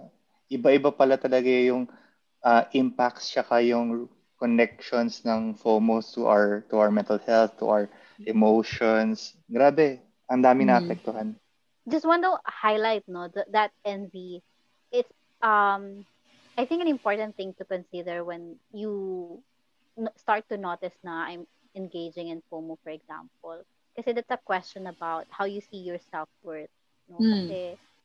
[0.53, 1.89] iba-iba pala talaga yung
[2.45, 4.05] uh, impacts siya yung
[4.37, 7.85] connections ng FOMO to our to our mental health to our
[8.23, 9.33] emotions.
[9.49, 10.69] Grabe, ang dami mm.
[10.71, 11.35] naapektuhan.
[11.89, 14.41] Just want to highlight no that, that envy.
[14.91, 16.05] It's um
[16.57, 19.43] I think an important thing to consider when you
[20.15, 23.63] start to notice na I'm engaging in FOMO, for example.
[23.95, 26.71] Kasi that's a question about how you see your self-worth.
[27.07, 27.19] No?
[27.19, 27.31] Mm.
[27.31, 27.59] Kasi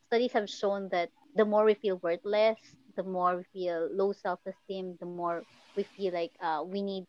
[0.07, 2.59] studies have shown that the more we feel worthless,
[2.95, 5.43] the more we feel low self-esteem, the more
[5.75, 7.07] we feel like uh, we need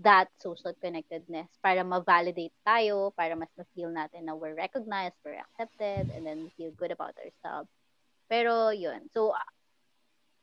[0.00, 6.08] that social connectedness para ma-validate tayo, para mas ma-feel natin na we're recognized, we're accepted,
[6.14, 7.68] and then we feel good about ourselves.
[8.30, 9.10] Pero yun.
[9.12, 9.34] So,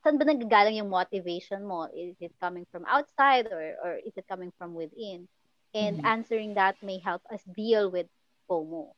[0.04, 1.88] saan ba nagagaling yung motivation mo?
[1.92, 5.28] Is it coming from outside or, or is it coming from within?
[5.76, 6.08] And mm-hmm.
[6.08, 8.08] answering that may help us deal with
[8.50, 8.96] FOMO.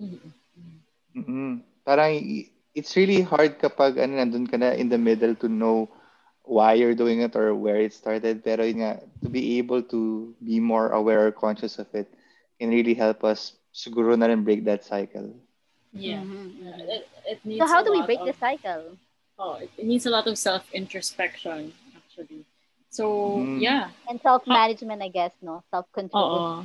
[0.00, 0.32] Mm-hmm.
[1.20, 1.52] Mm-hmm.
[1.84, 2.12] Parang
[2.74, 5.88] it's really hard kapag ano, nandun ka na in the middle to know
[6.42, 8.42] why you're doing it or where it started.
[8.42, 12.08] Pero yun nga, to be able to be more aware or conscious of it
[12.58, 15.30] can really help us siguro na rin break that cycle.
[15.92, 16.24] Yeah.
[16.24, 16.88] Mm-hmm.
[16.88, 18.96] It, it needs so how do we break of, the cycle?
[19.42, 22.46] Oh, it, it needs a lot of self-introspection, actually.
[22.94, 23.58] So, mm.
[23.58, 23.90] yeah.
[24.06, 25.66] And self-management, I guess, no?
[25.74, 26.22] Self-control.
[26.22, 26.62] Oo.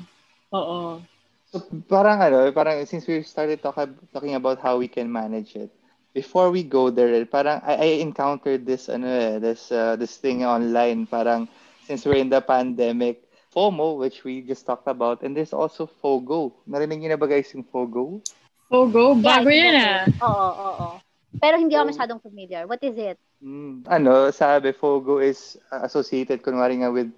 [0.54, 1.02] Oo.
[1.50, 3.82] So, parang ano, parang since we started talk,
[4.14, 5.74] talking about how we can manage it,
[6.14, 10.46] before we go there, parang I, I encountered this ano eh, this uh, this thing
[10.46, 11.46] online parang
[11.86, 16.52] since we're in the pandemic, FOMO which we just talked about and there's also FOGO.
[16.68, 18.20] Narinig niyo na ba guys yung FOGO?
[18.68, 20.04] FOGO, bago yeah, yan ah.
[20.28, 21.07] Oo, oo, oo.
[21.36, 22.64] Pero hindi ako masyadong familiar.
[22.66, 23.18] What is it?
[23.44, 27.12] Mm, ano, sabi FOGO is associated kunwari nga with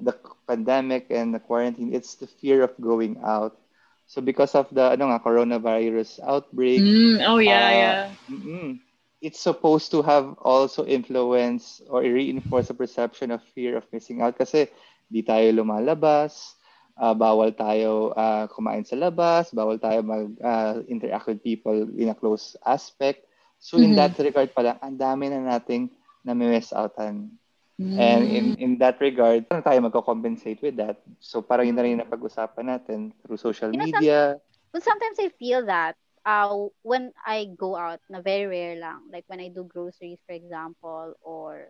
[0.00, 0.14] the
[0.48, 1.92] pandemic and the quarantine.
[1.92, 3.58] It's the fear of going out.
[4.06, 8.02] So because of the ano nga coronavirus outbreak, mm, oh yeah, uh, yeah.
[8.30, 8.78] Mm-mm,
[9.20, 14.38] it's supposed to have also influence or reinforce a perception of fear of missing out
[14.38, 14.70] kasi
[15.10, 16.54] di tayo lumalabas,
[17.02, 22.08] uh, bawal tayo uh, kumain sa labas, bawal tayo mag uh, interact with people in
[22.10, 23.26] a close aspect.
[23.66, 23.86] So mm-hmm.
[23.90, 25.90] in that regard pa lang, ang dami na nating
[26.22, 27.34] na-miss outan
[27.76, 28.00] Mm.
[28.00, 30.96] And in in that regard, paano tayo magko-compensate with that?
[31.20, 34.40] So parang yun na rin napag-usapan natin through social you know, media.
[34.72, 35.92] But sometimes I feel that
[36.24, 40.32] uh, when I go out, na very rare lang, like when I do groceries, for
[40.32, 41.68] example, or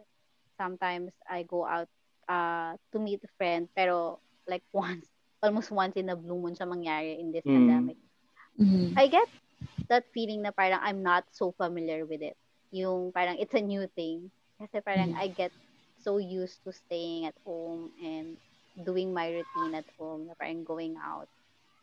[0.55, 1.91] sometimes I go out
[2.31, 5.11] uh, to meet a friend, pero like once,
[5.43, 7.51] almost once in a blue moon siya mangyari in this mm.
[7.51, 7.99] pandemic.
[8.63, 8.95] Mm-hmm.
[8.95, 9.27] I get
[9.89, 12.37] that feeling na parang I'm not so familiar with it.
[12.71, 14.31] Yung parang it's a new thing.
[14.57, 15.21] Kasi parang mm.
[15.21, 15.53] I get
[16.01, 18.37] so used to staying at home and
[18.85, 21.29] doing my routine at home, na parang going out,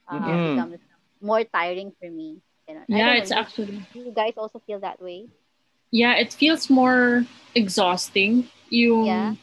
[0.08, 0.56] uh, mm-hmm.
[0.56, 0.82] becomes
[1.22, 2.38] more tiring for me.
[2.70, 2.86] You know?
[2.88, 3.82] Yeah, it's know, actually.
[3.94, 5.28] Do you guys also feel that way?
[5.92, 8.48] Yeah, it feels more exhausting.
[8.70, 9.34] Yung, yeah.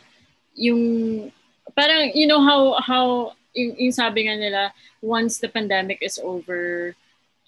[0.55, 1.33] yung,
[1.77, 6.95] parang, you know how, how, yung, yung sabi nga nila, once the pandemic is over,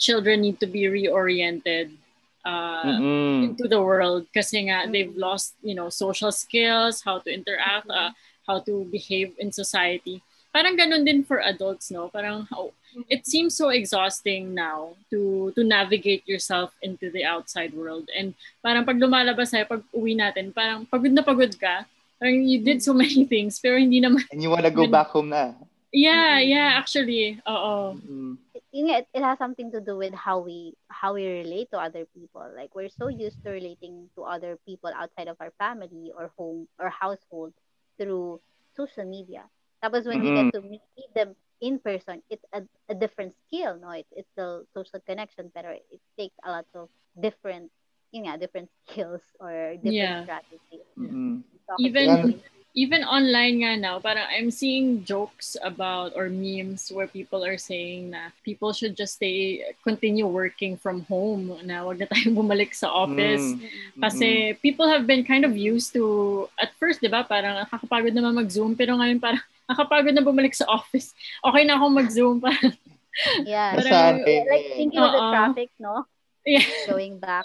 [0.03, 1.95] children need to be reoriented
[2.43, 3.55] uh, mm-hmm.
[3.55, 4.27] into the world.
[4.35, 4.93] Kasi nga mm-hmm.
[4.93, 8.11] they've lost you know social skills how to interact uh,
[8.43, 10.19] how to behave in society.
[10.51, 12.13] Parang ganun din for adults no?
[12.13, 12.77] Parang how,
[13.09, 18.11] it seems so exhausting now to to navigate yourself into the outside world.
[18.13, 21.89] And parang pag lumalabas tayo pag uwi natin parang pagod na pagod ka.
[22.21, 25.31] Parang you did so many things pero hindi naman and you wanna go back home
[25.31, 25.55] na.
[25.95, 27.97] Yeah yeah actually oo.
[27.97, 32.07] Mm-hmm it, it has something to do with how we how we relate to other
[32.15, 36.31] people like we're so used to relating to other people outside of our family or
[36.39, 37.53] home or household
[38.01, 38.41] through
[38.75, 39.45] social media
[39.85, 40.35] tapos when mm-hmm.
[40.35, 44.07] we get to meet, meet them in person it's a, a different skill no it,
[44.13, 46.89] it's the social connection but it takes a lot of
[47.21, 47.71] different
[48.11, 50.25] you know different skills or different yeah.
[50.25, 51.45] strategies mm-hmm.
[51.79, 52.41] even
[52.73, 58.17] even online nga now, parang I'm seeing jokes about or memes where people are saying
[58.17, 62.89] na people should just stay, continue working from home na wag na tayong bumalik sa
[62.89, 63.45] office.
[63.45, 63.61] Mm.
[64.01, 64.57] Kasi mm.
[64.65, 68.73] people have been kind of used to, at first, di ba, parang nakakapagod naman mag-Zoom,
[68.73, 71.13] pero ngayon parang nakakapagod na bumalik sa office.
[71.45, 72.41] Okay na akong mag-Zoom.
[72.45, 72.73] Parang,
[73.45, 73.77] yeah.
[73.77, 75.13] Parang, like thinking uh-oh.
[75.13, 76.09] of the traffic, no?
[76.49, 76.65] Yeah.
[76.89, 77.45] Going back.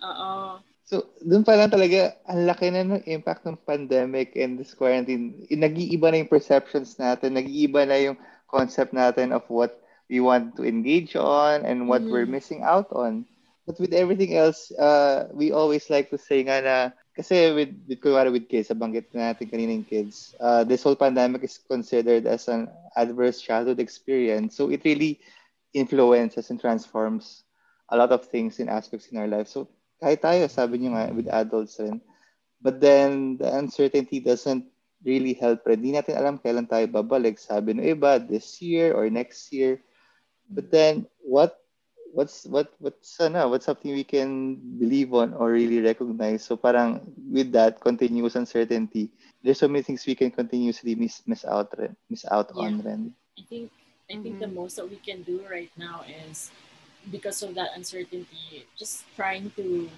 [0.00, 0.62] Oo.
[0.94, 5.42] So, doon pa lang talaga, ang laki na ng impact ng pandemic and this quarantine.
[5.50, 10.62] Nag-iiba na yung perceptions natin, nag-iiba na yung concept natin of what we want to
[10.62, 12.14] engage on and what mm.
[12.14, 13.26] we're missing out on.
[13.66, 16.76] But with everything else, uh, we always like to say nga na,
[17.18, 21.42] kasi with, with, kunwari with kids, banggit natin kanina yung kids, uh, this whole pandemic
[21.42, 24.54] is considered as an adverse childhood experience.
[24.54, 25.18] So it really
[25.74, 27.42] influences and transforms
[27.90, 29.50] a lot of things in aspects in our life.
[29.50, 32.00] So kahit tayo, sabi niyo nga, with adults rin.
[32.64, 34.64] But then, the uncertainty doesn't
[35.04, 35.62] really help.
[35.62, 37.36] Pero hindi natin alam kailan tayo babalik.
[37.36, 39.84] Sabi ng iba, this year or next year.
[40.48, 41.60] But then, what
[42.14, 47.02] what's what what's ano, what's something we can believe on or really recognize so parang
[47.26, 49.10] with that continuous uncertainty
[49.42, 51.74] there's so many things we can continuously miss miss out
[52.08, 52.70] miss out yeah.
[52.70, 53.02] on rin.
[53.36, 53.66] I think
[54.06, 54.46] I think mm-hmm.
[54.46, 56.54] the most that we can do right now is
[57.10, 59.88] because of that uncertainty just trying to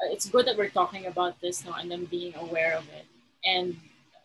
[0.00, 3.06] uh, it's good that we're talking about this now and then being aware of it
[3.44, 3.76] and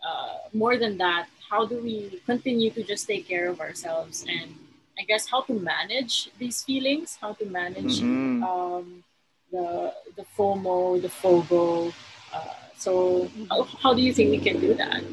[0.06, 4.56] uh, more than that how do we continue to just take care of ourselves and
[5.00, 8.44] I guess how to manage these feelings, how to manage mm-hmm.
[8.44, 9.04] um,
[9.52, 11.94] the the FOMO, the FOGO.
[12.34, 12.44] Uh,
[12.78, 15.04] so how, how do you think we can do that?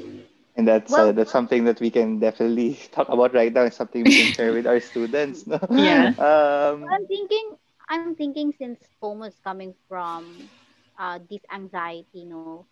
[0.61, 3.63] And that's uh, well, uh, that's something that we can definitely talk about right now.
[3.63, 5.47] It's something we can share with our students.
[5.47, 5.59] No?
[5.71, 6.13] Yeah.
[6.19, 7.57] Um, I'm thinking.
[7.89, 10.51] I'm thinking since FOMO is coming from
[10.99, 12.67] uh, this anxiety, you know,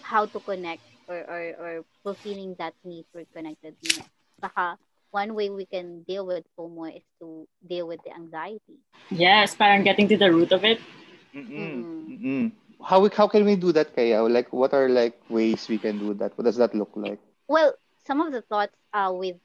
[0.00, 4.06] how to connect or, or, or fulfilling that need for connectedness.
[4.40, 4.78] Saka,
[5.10, 8.78] one way we can deal with FOMO is to deal with the anxiety.
[9.10, 10.80] Yes, parang getting to the root of it.
[11.34, 11.86] Mm-mm.
[12.08, 12.52] Mm-mm.
[12.84, 14.22] How we, how can we do that, Kaya?
[14.22, 16.36] Like, what are like ways we can do that?
[16.36, 17.18] What does that look like?
[17.48, 17.74] Well,
[18.06, 19.36] some of the thoughts uh, with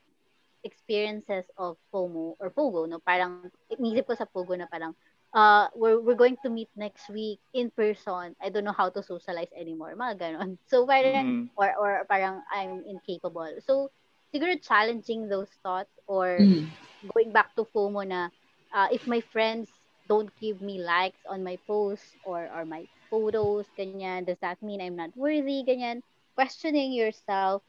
[0.63, 2.99] experiences of FOMO or FOGO, no?
[2.99, 4.95] Parang, inisip ko sa FOGO na parang,
[5.33, 8.35] uh, we're, we're going to meet next week in person.
[8.41, 9.95] I don't know how to socialize anymore.
[9.95, 10.57] Mga ganon.
[10.67, 11.49] So, parang, mm.
[11.55, 13.61] or, or parang I'm incapable.
[13.65, 13.91] So,
[14.33, 16.67] siguro challenging those thoughts or mm.
[17.13, 18.29] going back to FOMO na
[18.73, 19.69] uh, if my friends
[20.07, 24.81] don't give me likes on my posts or or my photos, ganyan, does that mean
[24.81, 26.01] I'm not worthy, ganyan?
[26.35, 27.63] Questioning yourself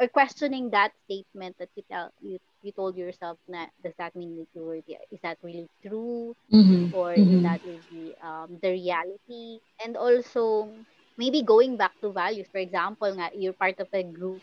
[0.00, 4.36] or questioning that statement that you tell you you told yourself na does that mean
[4.36, 4.96] that you're worthy?
[5.12, 6.34] Is that really true?
[6.52, 6.94] Mm-hmm.
[6.96, 7.36] Or mm-hmm.
[7.36, 9.60] is that really um, the reality?
[9.84, 10.68] And also
[11.16, 12.48] maybe going back to values.
[12.50, 14.40] For example, nga, you're part of a group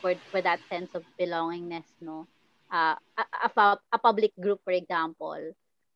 [0.00, 2.26] for for that sense of belongingness no
[2.72, 5.38] uh, a, a, a public group for example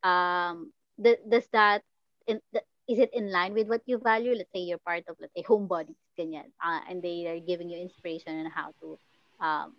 [0.04, 1.82] um the, does that
[2.28, 5.16] in, the, is it in line with what you value let's say you're part of
[5.20, 8.98] let's say homebodies ganyan uh, and they are giving you inspiration on how to
[9.40, 9.72] um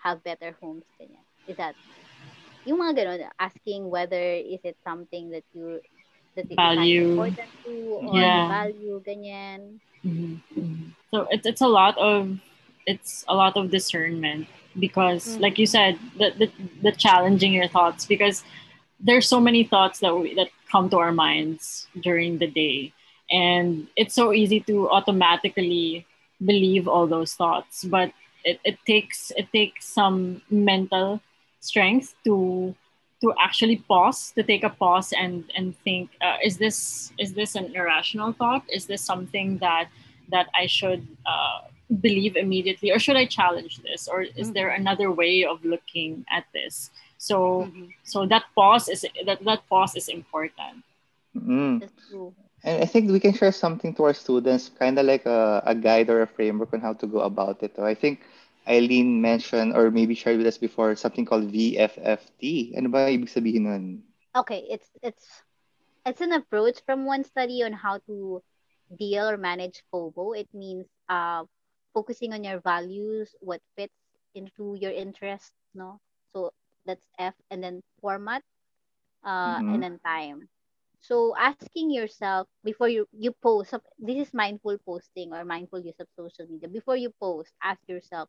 [0.00, 1.74] have better homes ganyan is that
[2.66, 5.78] yung mga ganun, asking whether is it something that you
[6.34, 8.48] that value important to or yeah.
[8.48, 10.36] value ganyan mm-hmm.
[10.56, 10.88] mm-hmm.
[11.12, 12.40] so it's it's a lot of
[12.86, 14.46] it's a lot of discernment
[14.78, 15.42] because mm-hmm.
[15.42, 16.48] like you said the, the,
[16.82, 18.44] the challenging your thoughts because
[19.00, 22.92] there's so many thoughts that we, that come to our minds during the day.
[23.30, 26.06] And it's so easy to automatically
[26.44, 28.12] believe all those thoughts but
[28.44, 31.20] it, it takes it takes some mental
[31.60, 32.74] strength to
[33.20, 37.54] to actually pause to take a pause and and think uh, is this is this
[37.54, 38.62] an irrational thought?
[38.72, 39.88] Is this something that
[40.30, 41.60] that i should uh,
[42.00, 44.06] believe immediately or should i challenge this?
[44.06, 44.52] Or is mm-hmm.
[44.52, 47.88] there another way of looking at this so mm-hmm.
[48.04, 50.84] so that pause is that that pause is important
[51.36, 51.80] mm.
[52.64, 55.74] and i think we can share something to our students kind of like a, a
[55.74, 58.20] guide or a framework on how to go about it So i think
[58.68, 62.74] Eileen mentioned or maybe shared with us before something called VFFT.
[62.74, 64.02] Ano ba ibig sabihin nun?
[64.34, 65.22] Okay, it's it's
[66.02, 68.42] it's an approach from one study on how to
[68.90, 70.34] deal or manage FOMO.
[70.34, 71.46] It means uh,
[71.94, 73.94] focusing on your values, what fits
[74.34, 76.02] into your interests, no?
[76.34, 76.50] So
[76.86, 78.42] that's F and then format
[79.24, 79.74] uh, mm-hmm.
[79.74, 80.48] and then time.
[81.00, 86.08] So asking yourself before you, you post, this is mindful posting or mindful use of
[86.16, 86.68] social media.
[86.68, 88.28] Before you post, ask yourself,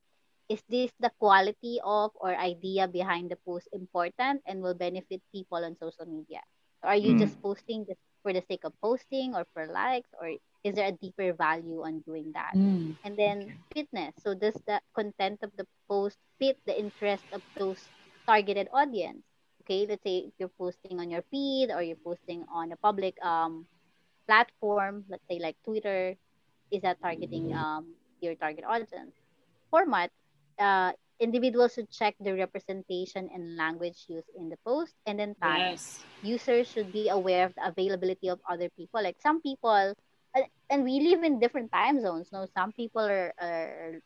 [0.49, 5.57] is this the quality of or idea behind the post important and will benefit people
[5.57, 6.41] on social media?
[6.83, 7.19] Or are you mm.
[7.19, 10.35] just posting just for the sake of posting or for likes or
[10.67, 12.91] is there a deeper value on doing that mm.
[13.05, 17.79] and then fitness so does the content of the post fit the interest of those
[18.27, 19.23] targeted audience
[19.61, 23.15] okay let's say if you're posting on your feed or you're posting on a public
[23.23, 23.65] um
[24.27, 26.15] platform let's say like twitter
[26.71, 29.15] is that targeting um your target audience
[29.71, 30.11] format
[30.59, 35.71] uh individuals should check the representation and language used in the post and then time.
[35.73, 36.05] Yes.
[36.21, 39.01] Users should be aware of the availability of other people.
[39.03, 39.93] Like some people,
[40.69, 42.29] and we live in different time zones.
[42.31, 43.99] No, some people are, are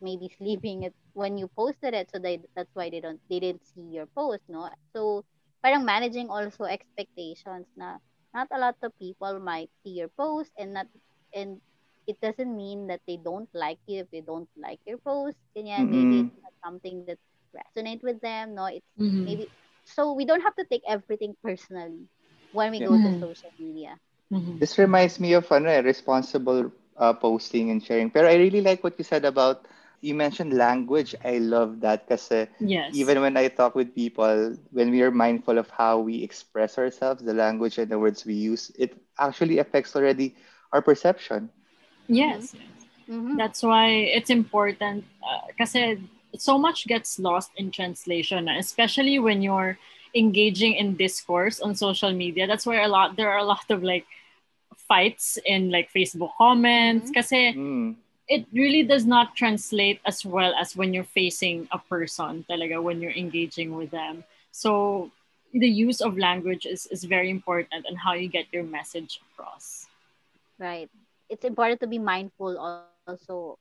[0.00, 3.66] maybe sleeping it when you posted it, so they that's why they don't they didn't
[3.66, 4.42] see your post.
[4.48, 5.24] No, so
[5.62, 7.66] parang managing also expectations.
[7.76, 7.98] Na
[8.34, 10.86] not a lot of people might see your post and not
[11.34, 11.60] and
[12.06, 15.36] it doesn't mean that they don't like you if they don't like your post.
[15.54, 15.94] Ganyan, mm-hmm.
[15.94, 17.18] maybe it's not something that
[17.54, 18.54] resonate with them.
[18.54, 19.24] No, it's mm-hmm.
[19.24, 19.44] maybe
[19.84, 22.06] so we don't have to take everything personally
[22.52, 22.86] when we yeah.
[22.86, 23.98] go to social media.
[24.32, 24.58] Mm-hmm.
[24.58, 28.08] This reminds me of ano, eh, responsible uh, posting and sharing.
[28.08, 29.66] But I really like what you said about
[30.00, 31.14] you mentioned language.
[31.24, 32.94] I love that because yes.
[32.94, 37.22] even when I talk with people, when we are mindful of how we express ourselves,
[37.22, 40.34] the language and the words we use, it actually affects already
[40.72, 41.50] our perception.
[42.08, 42.54] Yes.
[43.08, 43.36] Mm-hmm.
[43.36, 45.04] That's why it's important
[45.48, 45.96] because uh,
[46.38, 49.78] so much gets lost in translation, especially when you're
[50.14, 52.46] engaging in discourse on social media.
[52.46, 54.06] That's where a lot there are a lot of like
[54.76, 57.92] fights in like Facebook comments because mm-hmm.
[58.30, 63.02] It really does not translate as well as when you're facing a person talaga when
[63.02, 64.22] you're engaging with them.
[64.54, 65.10] So
[65.50, 69.90] the use of language is, is very important and how you get your message across.
[70.62, 70.88] Right.
[71.28, 73.58] It's important to be mindful also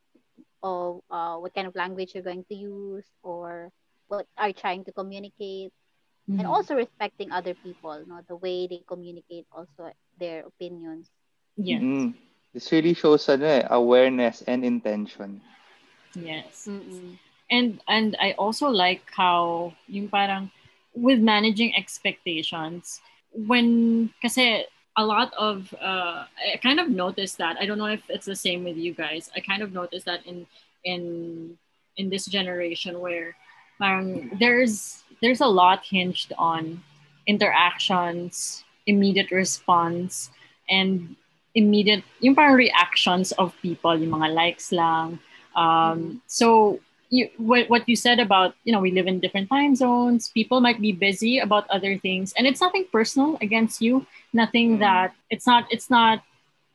[0.62, 3.72] of uh, what kind of language you're going to use or
[4.08, 5.74] what are trying to communicate
[6.30, 6.38] mm-hmm.
[6.38, 11.08] and also respecting other people no the way they communicate also their opinions
[11.56, 12.12] yes mm-hmm.
[12.54, 15.42] This really shows ano, eh, awareness and intention
[16.16, 17.14] yes mm-hmm.
[17.52, 20.50] and and i also like how yung parang
[20.96, 23.02] with managing expectations
[23.34, 24.66] when kasi
[24.98, 27.56] a lot of uh, I kind of noticed that.
[27.56, 29.32] I don't know if it's the same with you guys.
[29.36, 30.46] I kind of noticed that in
[30.84, 31.58] in
[31.96, 33.36] in this generation where
[33.80, 36.84] um, there's there's a lot hinged on
[37.28, 40.32] interactions, immediate response,
[40.70, 41.16] and
[41.56, 45.20] immediate yung parang reactions of people, yung mga likes lang.
[45.56, 46.12] Um, mm-hmm.
[46.28, 46.80] So
[47.10, 50.62] you, what, what you said about you know we live in different time zones people
[50.62, 54.80] might be busy about other things and it's nothing personal against you nothing mm.
[54.80, 56.22] that it's not it's not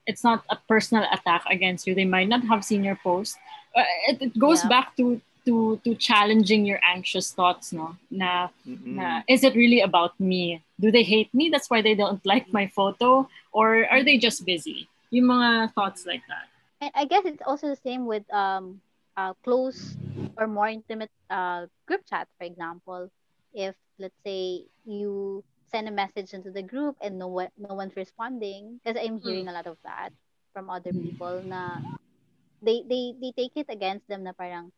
[0.07, 3.39] it's not a personal attack against you they might not have seen your post
[3.77, 4.69] uh, it, it goes yeah.
[4.69, 7.97] back to to to challenging your anxious thoughts no?
[8.11, 8.97] Na, mm-hmm.
[8.97, 10.63] na is it really about me?
[10.81, 11.51] Do they hate me?
[11.51, 13.29] That's why they don't like my photo?
[13.53, 14.89] Or are they just busy?
[15.11, 16.49] Yung mga thoughts like that.
[16.81, 18.83] And i guess it's also the same with um
[19.17, 19.97] uh, close
[20.37, 23.11] or more intimate uh, group chat, for example,
[23.55, 27.97] if let's say you send a message into the group and no one no one's
[27.97, 30.11] responding, because I'm hearing a lot of that
[30.53, 31.03] from other mm.
[31.03, 31.79] people na
[32.63, 34.71] they they they take it against them na parang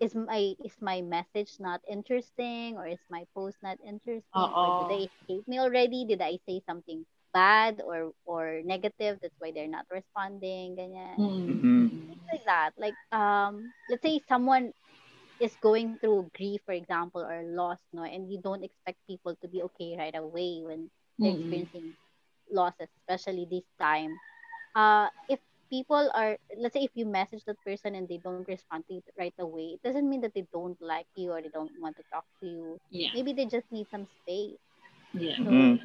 [0.00, 4.36] is my is my message not interesting or is my post not interesting?
[4.36, 4.52] Uh-oh.
[4.52, 6.04] or do they hate me already?
[6.04, 9.18] Did i say something bad or or negative?
[9.22, 11.16] That's why they're not responding ganyan.
[11.16, 11.86] Mm-hmm.
[12.28, 12.70] like that.
[12.76, 14.72] Like um let's say someone
[15.40, 19.48] is going through grief for example or loss no and you don't expect people to
[19.48, 20.88] be okay right away when
[21.20, 21.52] they're mm-hmm.
[21.52, 21.92] experiencing
[22.52, 24.12] losses especially this time.
[24.76, 25.40] Uh if
[25.70, 29.02] people are let's say if you message that person and they don't respond to you
[29.18, 32.02] right away it doesn't mean that they don't like you or they don't want to
[32.12, 33.08] talk to you yeah.
[33.14, 34.58] maybe they just need some space
[35.12, 35.82] yeah so, mm-hmm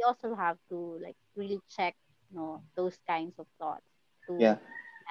[0.00, 1.94] we also have to like really check
[2.32, 3.84] you know those kinds of thoughts
[4.26, 4.56] to yeah.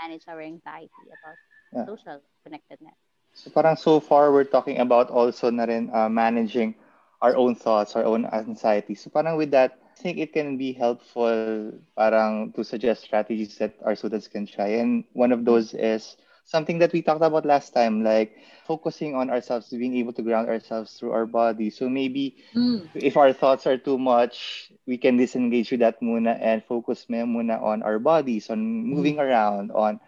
[0.01, 1.38] manage our anxiety about
[1.74, 1.86] yeah.
[1.86, 2.97] social connectedness.
[3.34, 6.74] So parang so far we're talking about also na rin, uh, managing
[7.22, 8.95] our own thoughts, our own anxiety.
[8.95, 13.75] So parang with that, I think it can be helpful parang to suggest strategies that
[13.83, 14.79] our students can try.
[14.79, 16.15] And one of those is
[16.49, 18.33] something that we talked about last time, like
[18.65, 21.69] focusing on ourselves, being able to ground ourselves through our body.
[21.69, 22.89] So maybe mm.
[22.95, 27.61] if our thoughts are too much, we can disengage with that muna and focus muna
[27.61, 29.25] on our bodies, on moving mm.
[29.27, 29.99] around, on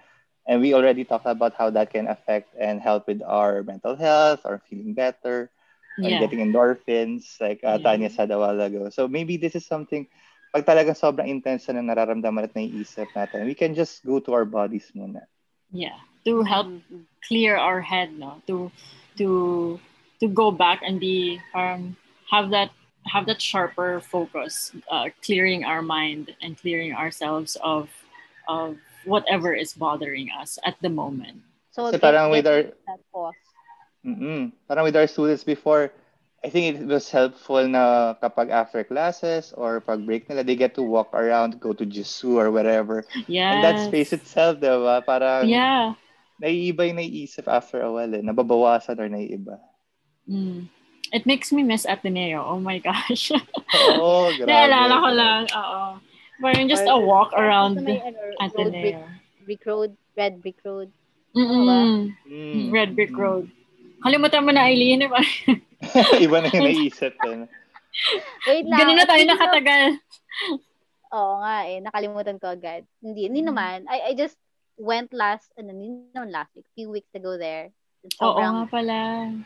[0.47, 4.41] and we already talked about how that can affect and help with our mental health
[4.43, 5.51] or feeling better
[5.97, 6.19] yeah.
[6.19, 7.83] getting endorphins like uh, yeah.
[7.83, 8.89] Tanya said a while ago.
[8.89, 10.07] So maybe this is something
[10.51, 14.43] pag talagang sobrang intense na nararamdaman at naiisip natin, we can just go to our
[14.43, 15.23] bodies muna.
[15.71, 17.01] Yeah to help mm-hmm.
[17.27, 18.71] clear our head no to
[19.17, 19.79] to
[20.19, 21.95] to go back and be um
[22.29, 22.69] have that
[23.05, 27.89] have that sharper focus uh, clearing our mind and clearing ourselves of
[28.47, 31.41] of whatever is bothering us at the moment
[31.73, 32.69] so Kasi parang with our
[34.01, 35.93] mm parang with our students before
[36.41, 40.73] I think it was helpful na kapag after classes or pag break nila, they get
[40.73, 43.05] to walk around, go to Jisu or wherever.
[43.29, 43.53] Yeah.
[43.53, 45.05] And that space itself, diba?
[45.05, 45.93] Parang, yeah
[46.41, 48.25] naiiba yung naiisip after a while eh.
[48.25, 49.61] Nababawasan or naiiba.
[50.25, 50.67] Mm.
[51.13, 52.41] It makes me miss Ateneo.
[52.41, 53.29] Oh my gosh.
[53.31, 54.49] Oo, oh, grabe.
[54.49, 55.41] Naalala ko lang.
[55.53, 55.83] Oo.
[56.41, 58.97] Parang just a walk around may, ano, Ateneo.
[58.97, 60.89] Road, brick, road, red brick road.
[61.37, 62.11] Mm-mm.
[62.25, 62.73] Mm.
[62.73, 63.47] Red brick road.
[64.01, 65.05] Kalimutan mo na, Eileen.
[65.05, 65.21] Diba?
[66.25, 67.13] Iba na yung naisip.
[67.15, 67.45] Eh.
[68.49, 68.79] Wait lang.
[68.81, 69.83] Ganun na tayo nakatagal.
[71.11, 71.77] Oo nga eh.
[71.79, 72.83] Nakalimutan ko agad.
[73.01, 73.49] Hindi, hindi mm.
[73.49, 73.77] naman.
[73.87, 74.37] I, I just
[74.79, 77.69] went last, ano, no, last week, few weeks ago there.
[78.17, 78.97] Sobrang, Oo nga pala.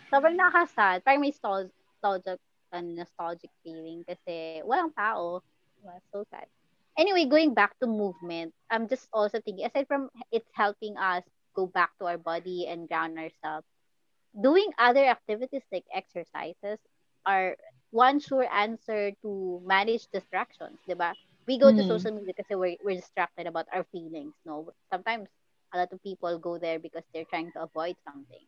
[0.07, 1.03] Sobrang nakasad.
[1.03, 2.39] Parang may nostalgic,
[2.71, 5.43] uh, nostalgic feeling kasi walang tao.
[5.83, 6.47] Well, so sad.
[6.97, 11.23] anyway, going back to movement, I'm just also thinking, aside from it's helping us
[11.55, 13.67] go back to our body and ground ourselves,
[14.35, 16.79] doing other activities like exercises
[17.25, 17.55] are
[17.91, 21.13] one sure answer to manage distractions, diba?
[21.47, 21.77] We go mm.
[21.77, 21.89] to mm-hmm.
[21.89, 24.73] social media because we're, we're distracted about our feelings, no?
[24.91, 25.29] Sometimes
[25.73, 28.45] a lot of people go there because they're trying to avoid something.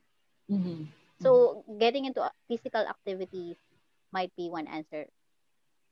[0.51, 0.83] Mm-hmm.
[1.21, 3.55] So getting into physical activities
[4.11, 5.05] might be one answer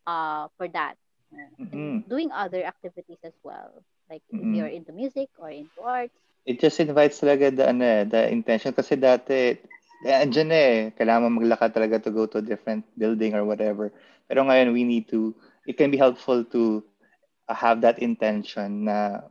[0.06, 0.96] uh, for that.
[1.34, 2.10] Mm-hmm.
[2.10, 3.84] Doing other activities as well.
[4.10, 4.52] Like mm-hmm.
[4.52, 6.14] if you're into music or into arts.
[6.46, 8.72] It just invites talaga the, ano, eh, the intention.
[8.74, 9.58] Kasi dati,
[10.06, 13.90] eh, andyan eh, kailangan maglakad talaga to go to a different building or whatever.
[14.30, 15.34] Pero ngayon, we need to,
[15.66, 16.86] it can be helpful to
[17.50, 19.26] uh, have that intention na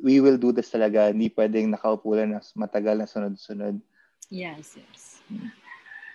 [0.00, 1.12] we will do this talaga.
[1.12, 3.76] Hindi pwedeng nakaupo lang na matagal na sunod-sunod.
[4.32, 5.20] Yes, yes.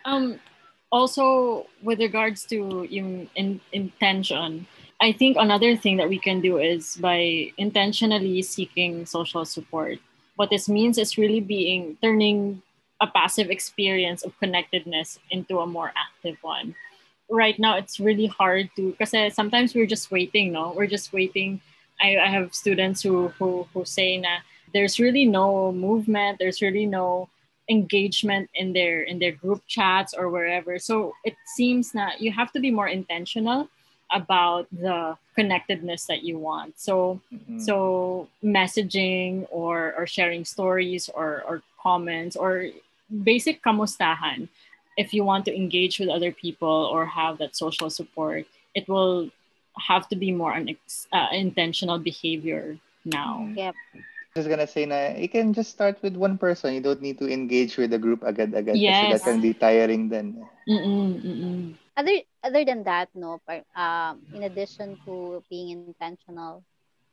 [0.03, 0.41] Um,
[0.89, 4.65] also, with regards to yung in, intention,
[4.97, 10.01] I think another thing that we can do is by intentionally seeking social support.
[10.35, 12.61] What this means is really being turning
[13.01, 16.75] a passive experience of connectedness into a more active one.
[17.29, 20.51] Right now, it's really hard to because sometimes we're just waiting.
[20.51, 21.59] No, we're just waiting.
[21.99, 26.37] I, I have students who who who say na there's really no movement.
[26.39, 27.27] There's really no
[27.69, 30.77] engagement in their in their group chats or wherever.
[30.77, 33.69] So it seems that you have to be more intentional
[34.11, 36.79] about the connectedness that you want.
[36.79, 37.59] So mm-hmm.
[37.59, 42.67] so messaging or or sharing stories or or comments or
[43.11, 44.47] basic kamustahan.
[44.97, 48.45] If you want to engage with other people or have that social support,
[48.75, 49.29] it will
[49.87, 50.75] have to be more an
[51.13, 53.47] uh, intentional behavior now.
[53.55, 53.75] Yep
[54.35, 56.73] just gonna say na you can just start with one person.
[56.73, 58.95] You don't need to engage with the group agad-agad yes.
[58.95, 60.39] kasi that can be tiring then.
[60.67, 61.75] Mm-mm, mm-mm.
[61.97, 63.43] Other other than that, no,
[63.75, 66.63] um, in addition to being intentional,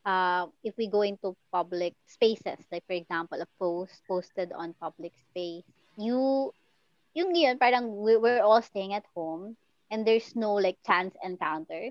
[0.06, 5.12] uh, if we go into public spaces, like for example, a post posted on public
[5.18, 5.66] space,
[5.98, 6.52] you,
[7.14, 9.56] yung yun, parang we're all staying at home
[9.90, 11.90] and there's no like chance encounter.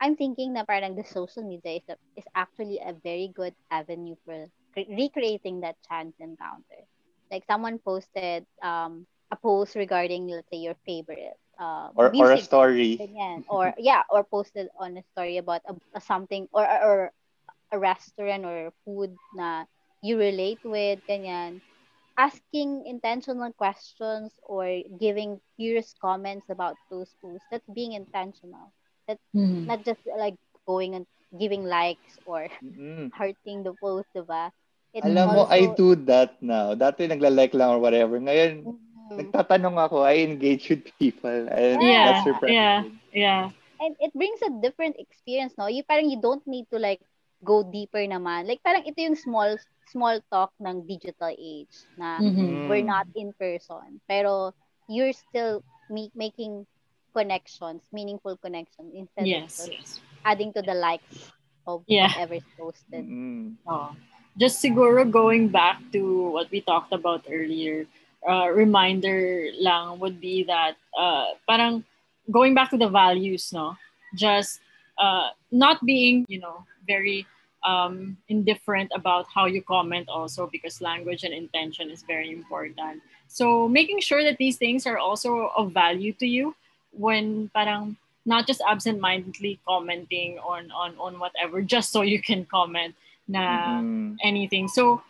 [0.00, 4.16] I'm thinking na parang the social media is, a, is actually a very good avenue
[4.24, 4.46] for
[4.76, 6.84] recreating that chance encounter.
[7.30, 11.38] Like someone posted um, a post regarding, let's say, your favorite.
[11.58, 12.98] Uh, or, or a story.
[13.00, 13.44] Ganyan.
[13.48, 17.12] Or, yeah, or posted on a story about a, a something or, or
[17.72, 19.64] a restaurant or food na
[20.02, 21.60] you relate with, ganyan.
[22.16, 24.64] Asking intentional questions or
[24.98, 28.72] giving curious comments about those posts, that's being intentional.
[29.06, 29.66] That's mm-hmm.
[29.66, 30.34] not just like
[30.66, 31.06] going and
[31.38, 33.08] giving likes or mm-hmm.
[33.16, 34.50] hearting the post, diba?
[34.96, 36.72] It Alam also, mo, I do that now.
[36.72, 38.16] Dati nagla-like lang or whatever.
[38.16, 39.16] Ngayon, mm-hmm.
[39.20, 41.48] nagtatanong ako, I engage with people.
[41.52, 42.56] And yeah, that's surprising.
[42.56, 42.80] Yeah,
[43.12, 43.42] yeah.
[43.76, 45.68] And it brings a different experience, no?
[45.68, 47.04] You parang you don't need to like
[47.44, 48.46] go deeper naman.
[48.46, 49.56] Like parang ito yung small
[49.90, 52.66] small talk ng digital age na mm-hmm.
[52.66, 54.02] we're not in person.
[54.08, 54.52] Pero
[54.90, 56.66] you're still make, making
[57.14, 60.00] connections, meaningful connections instead yes, of yes.
[60.24, 61.32] adding to the likes
[61.66, 62.10] of yeah.
[62.12, 63.06] whatever's posted.
[63.06, 63.62] Mm-hmm.
[63.66, 63.94] Oh
[64.36, 67.86] just siguro going back to what we talked about earlier,
[68.28, 71.84] uh, reminder lang would be that uh, parang
[72.30, 73.76] going back to the values, no?
[74.14, 74.60] Just
[74.98, 77.26] uh, not being, you know, very
[77.64, 83.02] um, indifferent about how you comment also because language and intention is very important.
[83.28, 86.54] So making sure that these things are also of value to you
[86.92, 92.94] when parang not just absent-mindedly commenting on, on, on whatever just so you can comment
[93.28, 94.14] na mm-hmm.
[94.22, 94.68] anything.
[94.68, 95.02] So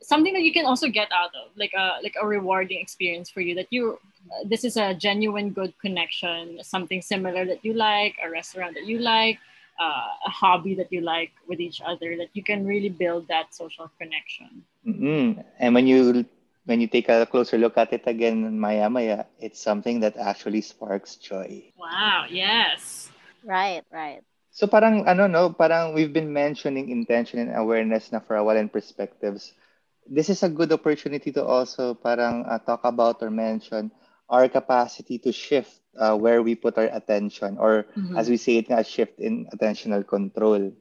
[0.00, 3.40] something that you can also get out of, like a like a rewarding experience for
[3.40, 3.98] you that you
[4.30, 8.86] uh, this is a genuine good connection, something similar that you like, a restaurant that
[8.86, 9.38] you like,
[9.82, 13.54] uh, a hobby that you like with each other that you can really build that
[13.54, 14.62] social connection.
[14.86, 15.42] Mm-hmm.
[15.58, 16.24] And when you
[16.64, 20.62] when you take a closer look at it again, maya maya, it's something that actually
[20.62, 21.74] sparks joy.
[21.74, 22.30] Wow!
[22.30, 23.10] Yes.
[23.42, 23.82] Right.
[23.90, 24.22] Right.
[24.54, 28.60] So parang ano no, parang we've been mentioning intention and awareness na for a while
[28.60, 29.50] and perspectives.
[30.06, 33.90] This is a good opportunity to also parang uh, talk about or mention
[34.28, 38.16] our capacity to shift uh, where we put our attention or mm-hmm.
[38.16, 40.72] as we say it a shift in attentional control.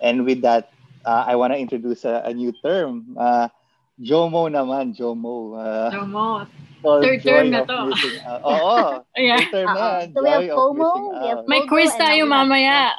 [0.00, 0.70] And with that,
[1.04, 3.16] uh, I want to introduce a, a new term.
[3.18, 3.48] Uh,
[4.00, 5.54] Jomo naman, Jomo.
[5.58, 6.46] Uh, Jomo.
[6.82, 7.94] Third term na to.
[8.26, 9.06] Uh, oo.
[9.16, 9.38] yeah.
[9.38, 10.10] Third term na.
[10.10, 10.90] So we have FOMO.
[11.22, 12.98] We have May quiz tayo mamaya.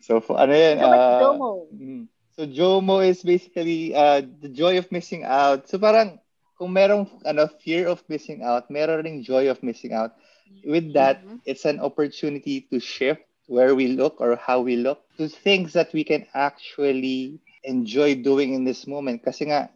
[0.00, 0.80] so, ano yan?
[0.80, 1.50] So, uh, Jomo?
[1.76, 2.04] Mm.
[2.32, 5.68] So, Jomo is basically uh, the joy of missing out.
[5.68, 6.23] So, parang
[6.58, 10.14] kung merong ano, fear of missing out, meron ring joy of missing out.
[10.62, 11.42] With that, mm-hmm.
[11.44, 15.92] it's an opportunity to shift where we look or how we look to things that
[15.92, 19.24] we can actually enjoy doing in this moment.
[19.24, 19.68] Kasi nga,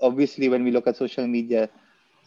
[0.00, 1.68] obviously, when we look at social media,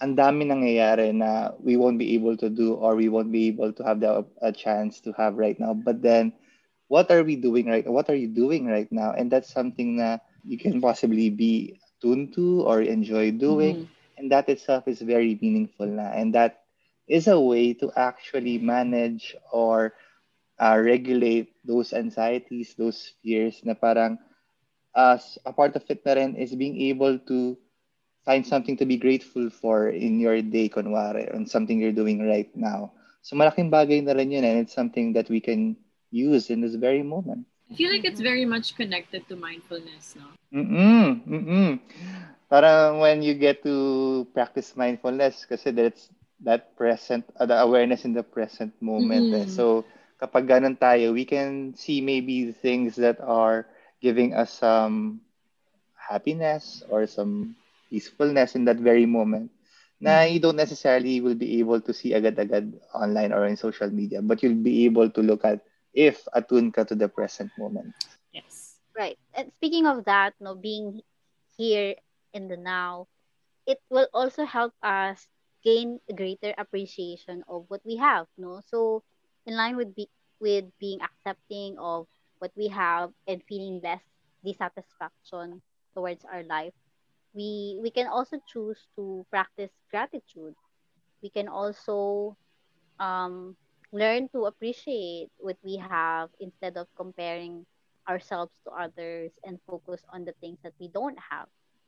[0.03, 3.71] ang dami nangyayari na we won't be able to do or we won't be able
[3.71, 5.73] to have the, a chance to have right now.
[5.73, 6.35] But then,
[6.87, 9.11] what are we doing right What are you doing right now?
[9.11, 13.75] And that's something that you can possibly be tuned to or enjoy doing.
[13.75, 13.93] Mm-hmm.
[14.17, 16.11] And that itself is very meaningful na.
[16.15, 16.63] And that
[17.07, 19.93] is a way to actually manage or
[20.59, 24.17] uh, regulate those anxieties, those fears na parang
[24.95, 27.59] as uh, a part of it na rin is being able to
[28.23, 32.49] find something to be grateful for in your day, kunwari, on something you're doing right
[32.55, 32.95] now.
[33.21, 35.75] So malaking bagay na rin yun and it's something that we can
[36.09, 37.45] use in this very moment.
[37.71, 40.29] I feel like it's very much connected to mindfulness, no?
[40.53, 41.79] Mm-mm, mm-mm.
[42.49, 46.09] Parang when you get to practice mindfulness kasi that's
[46.45, 49.33] that present, uh, the awareness in the present moment.
[49.33, 49.49] Mm-hmm.
[49.49, 49.51] Eh.
[49.51, 49.83] So
[50.21, 53.65] kapag ganun tayo, we can see maybe things that are
[53.97, 55.25] giving us some
[55.97, 57.57] happiness or some
[57.89, 59.49] peacefulness in that very moment
[60.01, 60.33] na mm-hmm.
[60.35, 64.43] you don't necessarily will be able to see agad-agad online or in social media, but
[64.43, 65.63] you'll be able to look at
[65.95, 67.95] if attuned ka to the present moment.
[68.35, 68.75] Yes.
[68.91, 69.17] Right.
[69.33, 71.01] And speaking of that, no, being
[71.57, 71.95] here
[72.33, 73.07] in the now,
[73.65, 75.27] it will also help us
[75.63, 78.61] gain a greater appreciation of what we have, no?
[78.67, 79.01] So
[79.47, 80.07] in line with be,
[80.39, 82.05] with being accepting of
[82.39, 84.03] what we have and feeling less
[84.43, 85.63] dissatisfaction
[85.95, 86.75] towards our life,
[87.33, 90.53] we we can also choose to practice gratitude.
[91.23, 92.37] We can also
[92.99, 93.57] um,
[93.95, 97.65] learn to appreciate what we have instead of comparing
[98.07, 101.47] ourselves to others and focus on the things that we don't have.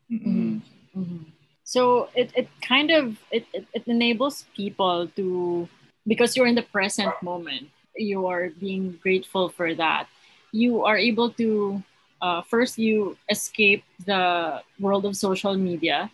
[0.09, 0.63] Mm-hmm.
[0.95, 1.23] Mm-hmm.
[1.63, 5.67] So it, it kind of it, it, it enables people to
[6.07, 10.07] because you're in the present moment, you are being grateful for that.
[10.53, 11.83] You are able to
[12.21, 16.09] uh, first you escape the world of social media.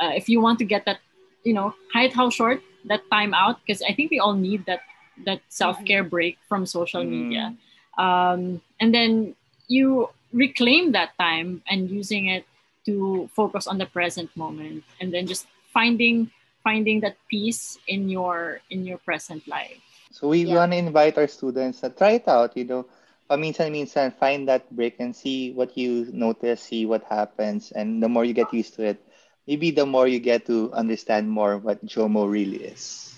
[0.00, 0.98] Uh, if you want to get that,
[1.44, 4.80] you know, height how short that time out, because I think we all need that
[5.24, 6.10] that self-care mm-hmm.
[6.10, 7.10] break from social mm.
[7.10, 7.54] media
[7.98, 9.34] um, and then
[9.68, 12.44] you reclaim that time and using it
[12.84, 16.30] to focus on the present moment and then just finding
[16.62, 19.78] finding that peace in your in your present life
[20.10, 20.56] so we yeah.
[20.56, 22.84] want to invite our students to try it out you know
[23.30, 28.24] paminsan-minsan find that break and see what you notice see what happens and the more
[28.24, 29.00] you get used to it
[29.46, 33.14] maybe the more you get to understand more what jomo really is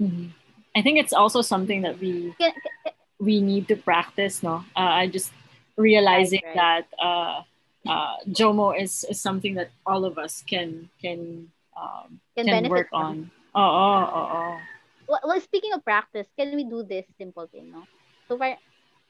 [0.00, 0.32] mm-hmm.
[0.76, 2.34] I think it's also something that we
[3.18, 4.42] we need to practice.
[4.42, 5.32] No, uh, I just
[5.76, 6.84] realizing right, right.
[6.90, 7.42] that uh,
[7.88, 12.90] uh, Jomo is, is something that all of us can can um, can, can work
[12.90, 13.02] from.
[13.02, 13.30] on.
[13.54, 14.58] Oh, oh, oh, oh.
[15.08, 17.72] Well, well, speaking of practice, can we do this simple thing?
[17.72, 17.82] No,
[18.28, 18.56] so far,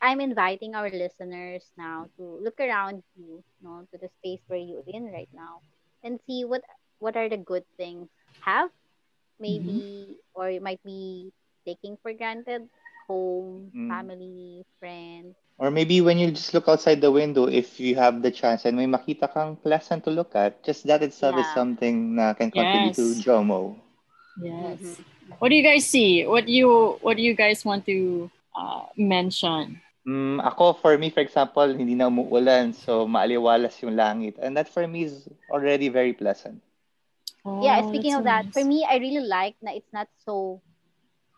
[0.00, 4.86] I'm inviting our listeners now to look around you, no, to the space where you're
[4.88, 5.60] in right now,
[6.02, 6.64] and see what
[7.00, 8.08] what are the good things
[8.40, 8.70] have
[9.40, 10.36] maybe mm-hmm.
[10.36, 11.32] or it might be
[11.70, 12.66] taking for granted
[13.06, 13.86] home, mm.
[13.86, 15.38] family, friends.
[15.58, 18.74] Or maybe when you just look outside the window, if you have the chance and
[18.74, 21.42] may makita kang pleasant to look at, just that itself yeah.
[21.44, 22.98] is something that can contribute yes.
[22.98, 23.76] to JOMO.
[24.40, 24.80] Yes.
[24.80, 25.36] Mm-hmm.
[25.38, 26.26] What do you guys see?
[26.26, 29.78] What do you What do you guys want to uh, mention?
[30.08, 34.40] Mm, ako, for me, for example, hindi na umuulan, so maaliwalas yung langit.
[34.40, 36.64] And that for me is already very pleasant.
[37.44, 40.64] Oh, yeah, speaking of that, for me, I really like na it's not so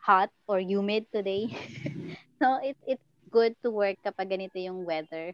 [0.03, 1.47] hot or humid today.
[2.39, 5.31] so it, it's good to work kapag ganito yung weather.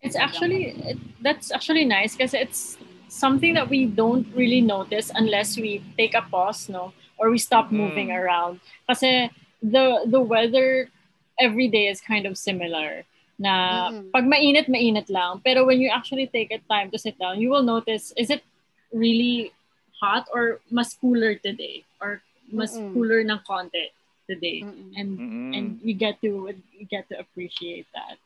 [0.00, 2.78] It's actually it, that's actually nice because it's
[3.12, 7.68] something that we don't really notice unless we take a pause, no, or we stop
[7.68, 7.84] mm.
[7.84, 8.64] moving around.
[8.88, 9.28] Kasi
[9.60, 10.88] the the weather
[11.36, 13.04] every day is kind of similar.
[13.36, 14.08] Na mm-hmm.
[14.08, 15.44] pag mainit, mainit lang.
[15.44, 18.40] Pero when you actually take a time to sit down, you will notice is it
[18.88, 19.52] really
[20.00, 22.22] hot or mas cooler today or
[22.52, 22.92] mas Mm-mm.
[22.94, 23.92] cooler ng konti
[24.28, 24.92] today Mm-mm.
[24.96, 25.56] and Mm-mm.
[25.56, 28.20] and we get to you get to appreciate that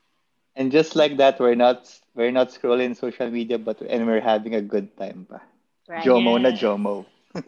[0.56, 4.54] and just like that we're not we're not scrolling social media but and we're having
[4.58, 5.40] a good time pa
[5.88, 6.04] right.
[6.04, 6.42] jomo yes.
[6.42, 6.96] na jomo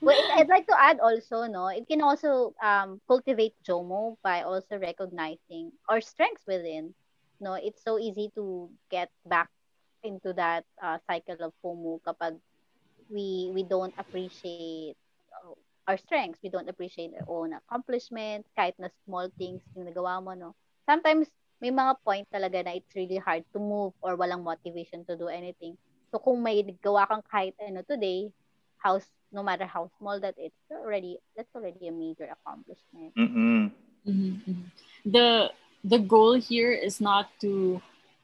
[0.00, 4.78] well, I'd like to add also, no, it can also um, cultivate JOMO by also
[4.78, 6.94] recognizing our strengths within.
[7.40, 9.50] No, it's so easy to get back
[10.02, 12.40] into that uh, cycle of FOMO kapag
[13.10, 14.96] we we don't appreciate
[15.34, 15.54] uh,
[15.90, 16.40] our strengths.
[16.42, 20.50] We don't appreciate our own accomplishments, kahit na small things yung nagawa mo, no?
[20.86, 21.28] Sometimes,
[21.60, 25.28] may mga point talaga na it's really hard to move or walang motivation to do
[25.28, 25.76] anything.
[26.14, 28.30] So, kung may gawa kang kahit ano today,
[28.78, 28.98] how,
[29.30, 33.12] no matter how small that it's already, that's already a major accomplishment.
[33.18, 33.70] Mm-mm.
[34.08, 34.64] Mm-hmm.
[35.04, 35.52] The
[35.84, 37.80] the goal here is not to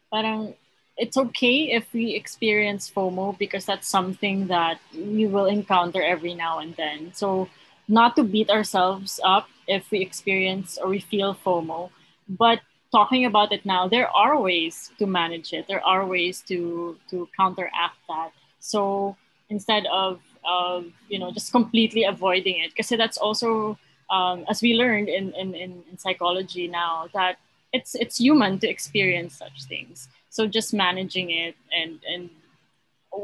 [0.09, 0.57] parang
[0.97, 6.59] it's okay if we experience FOMO because that's something that we will encounter every now
[6.59, 7.13] and then.
[7.13, 7.49] So
[7.89, 11.91] not to beat ourselves up if we experience or we feel FOMO,
[12.29, 12.61] but
[12.93, 15.67] talking about it now, there are ways to manage it.
[15.69, 18.31] There are ways to to counteract that.
[18.61, 19.17] So
[19.51, 23.79] instead of of you know just completely avoiding it, because that's also
[24.11, 27.39] um, as we learned in, in, in, psychology now that
[27.73, 30.09] it's it's human to experience such things.
[30.31, 32.31] So just managing it and and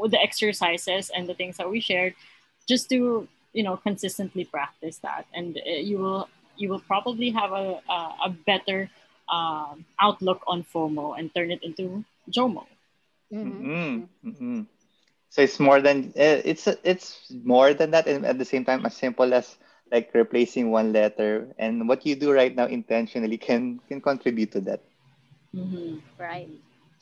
[0.09, 2.14] the exercises and the things that we shared,
[2.68, 7.53] just to you know consistently practice that, and uh, you will you will probably have
[7.53, 8.90] a a, a better
[9.30, 12.66] um, outlook on FOMO and turn it into JOMO.
[13.32, 13.70] Mm-hmm.
[13.70, 14.28] Mm-hmm.
[14.28, 14.61] mm-hmm.
[15.32, 18.84] So it's more than eh, it's it's more than that, and at the same time,
[18.84, 19.57] as simple as
[19.90, 24.61] like replacing one letter, and what you do right now intentionally can can contribute to
[24.68, 24.84] that.
[25.57, 26.05] Mm-hmm.
[26.20, 26.53] Right.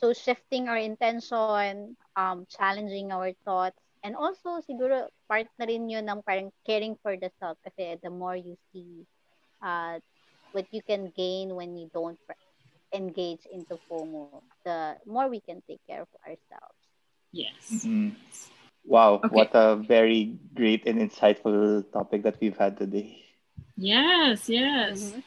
[0.01, 6.09] So shifting our intention, um, challenging our thoughts, and also siguro part na rin yun
[6.09, 9.05] ng parang caring for the self kasi the more you see
[9.61, 10.01] uh,
[10.57, 12.17] what you can gain when you don't
[12.93, 16.81] engage into FOMO, the more we can take care of ourselves.
[17.31, 17.85] Yes.
[17.85, 18.17] Mm-hmm.
[18.83, 19.29] Wow, okay.
[19.29, 23.21] what a very great and insightful topic that we've had today.
[23.77, 24.97] Yes, yes.
[24.97, 25.19] Mm-hmm.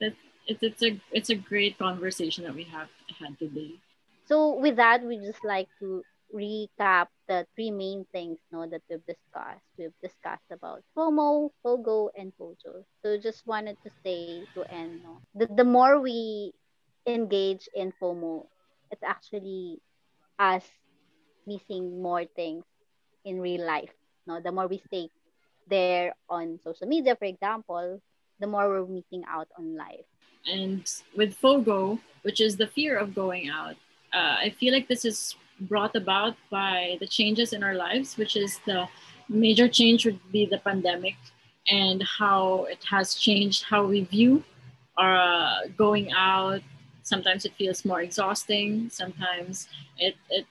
[0.00, 0.14] That
[0.48, 2.88] it, it's a it's a great conversation that we have
[3.20, 3.83] had today.
[4.26, 6.02] So with that, we just like to
[6.34, 9.64] recap the three main things no that we've discussed.
[9.78, 12.84] We've discussed about FOMO, FOGO, and FOJO.
[13.02, 16.52] So just wanted to say to end no, the, the more we
[17.06, 18.46] engage in FOMO,
[18.90, 19.78] it's actually
[20.38, 20.64] us
[21.46, 22.64] missing more things
[23.24, 23.92] in real life.
[24.26, 25.10] No, the more we stay
[25.68, 28.00] there on social media, for example,
[28.40, 30.06] the more we're missing out on life.
[30.46, 30.84] And
[31.16, 33.76] with FOGO, which is the fear of going out,
[34.14, 38.36] uh, I feel like this is brought about by the changes in our lives, which
[38.36, 38.86] is the
[39.28, 41.16] major change would be the pandemic
[41.68, 44.44] and how it has changed how we view
[44.96, 46.60] our uh, going out.
[47.02, 48.88] Sometimes it feels more exhausting.
[48.90, 50.46] Sometimes it, it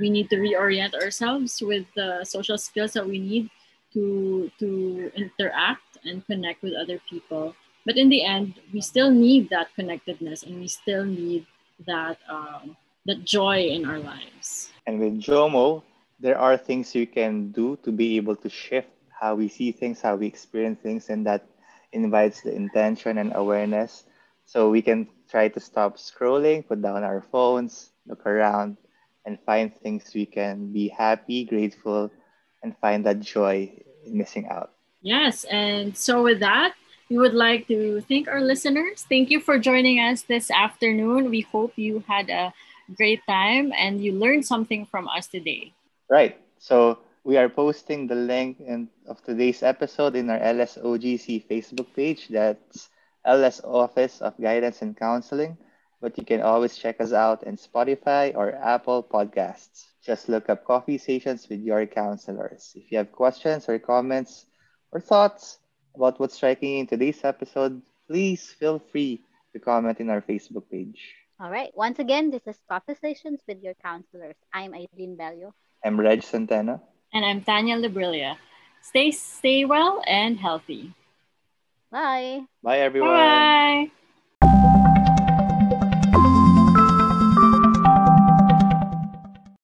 [0.00, 3.50] we need to reorient ourselves with the social skills that we need
[3.94, 7.54] to to interact and connect with other people.
[7.86, 11.46] But in the end, we still need that connectedness, and we still need
[11.86, 12.76] that um,
[13.08, 14.68] that joy in our lives.
[14.86, 15.82] And with Jomo,
[16.20, 20.00] there are things you can do to be able to shift how we see things,
[20.00, 21.48] how we experience things, and that
[21.92, 24.04] invites the intention and awareness.
[24.44, 28.76] So we can try to stop scrolling, put down our phones, look around,
[29.24, 32.10] and find things we can be happy, grateful,
[32.62, 33.72] and find that joy
[34.04, 34.72] in missing out.
[35.00, 35.44] Yes.
[35.44, 36.74] And so, with that,
[37.08, 39.06] we would like to thank our listeners.
[39.08, 41.30] Thank you for joining us this afternoon.
[41.30, 42.52] We hope you had a
[42.96, 45.72] great time and you learned something from us today.
[46.08, 46.40] Right.
[46.58, 52.28] So we are posting the link in, of today's episode in our LSOGC Facebook page.
[52.28, 52.88] That's
[53.24, 55.56] LS Office of Guidance and Counseling.
[56.00, 59.86] But you can always check us out in Spotify or Apple Podcasts.
[60.00, 62.72] Just look up Coffee Sessions with your counselors.
[62.74, 64.46] If you have questions or comments
[64.92, 65.58] or thoughts
[65.94, 69.20] about what's striking in today's episode, please feel free
[69.52, 71.02] to comment in our Facebook page.
[71.40, 71.70] All right.
[71.76, 74.34] Once again, this is Conversations with your counselors.
[74.52, 75.54] I'm Irene Bello.
[75.84, 76.82] I'm Reg Santana.
[77.14, 78.36] And I'm Tanya Librilia.
[78.82, 80.92] Stay stay well and healthy.
[81.92, 82.42] Bye.
[82.62, 83.14] Bye everyone.
[83.14, 83.90] Bye.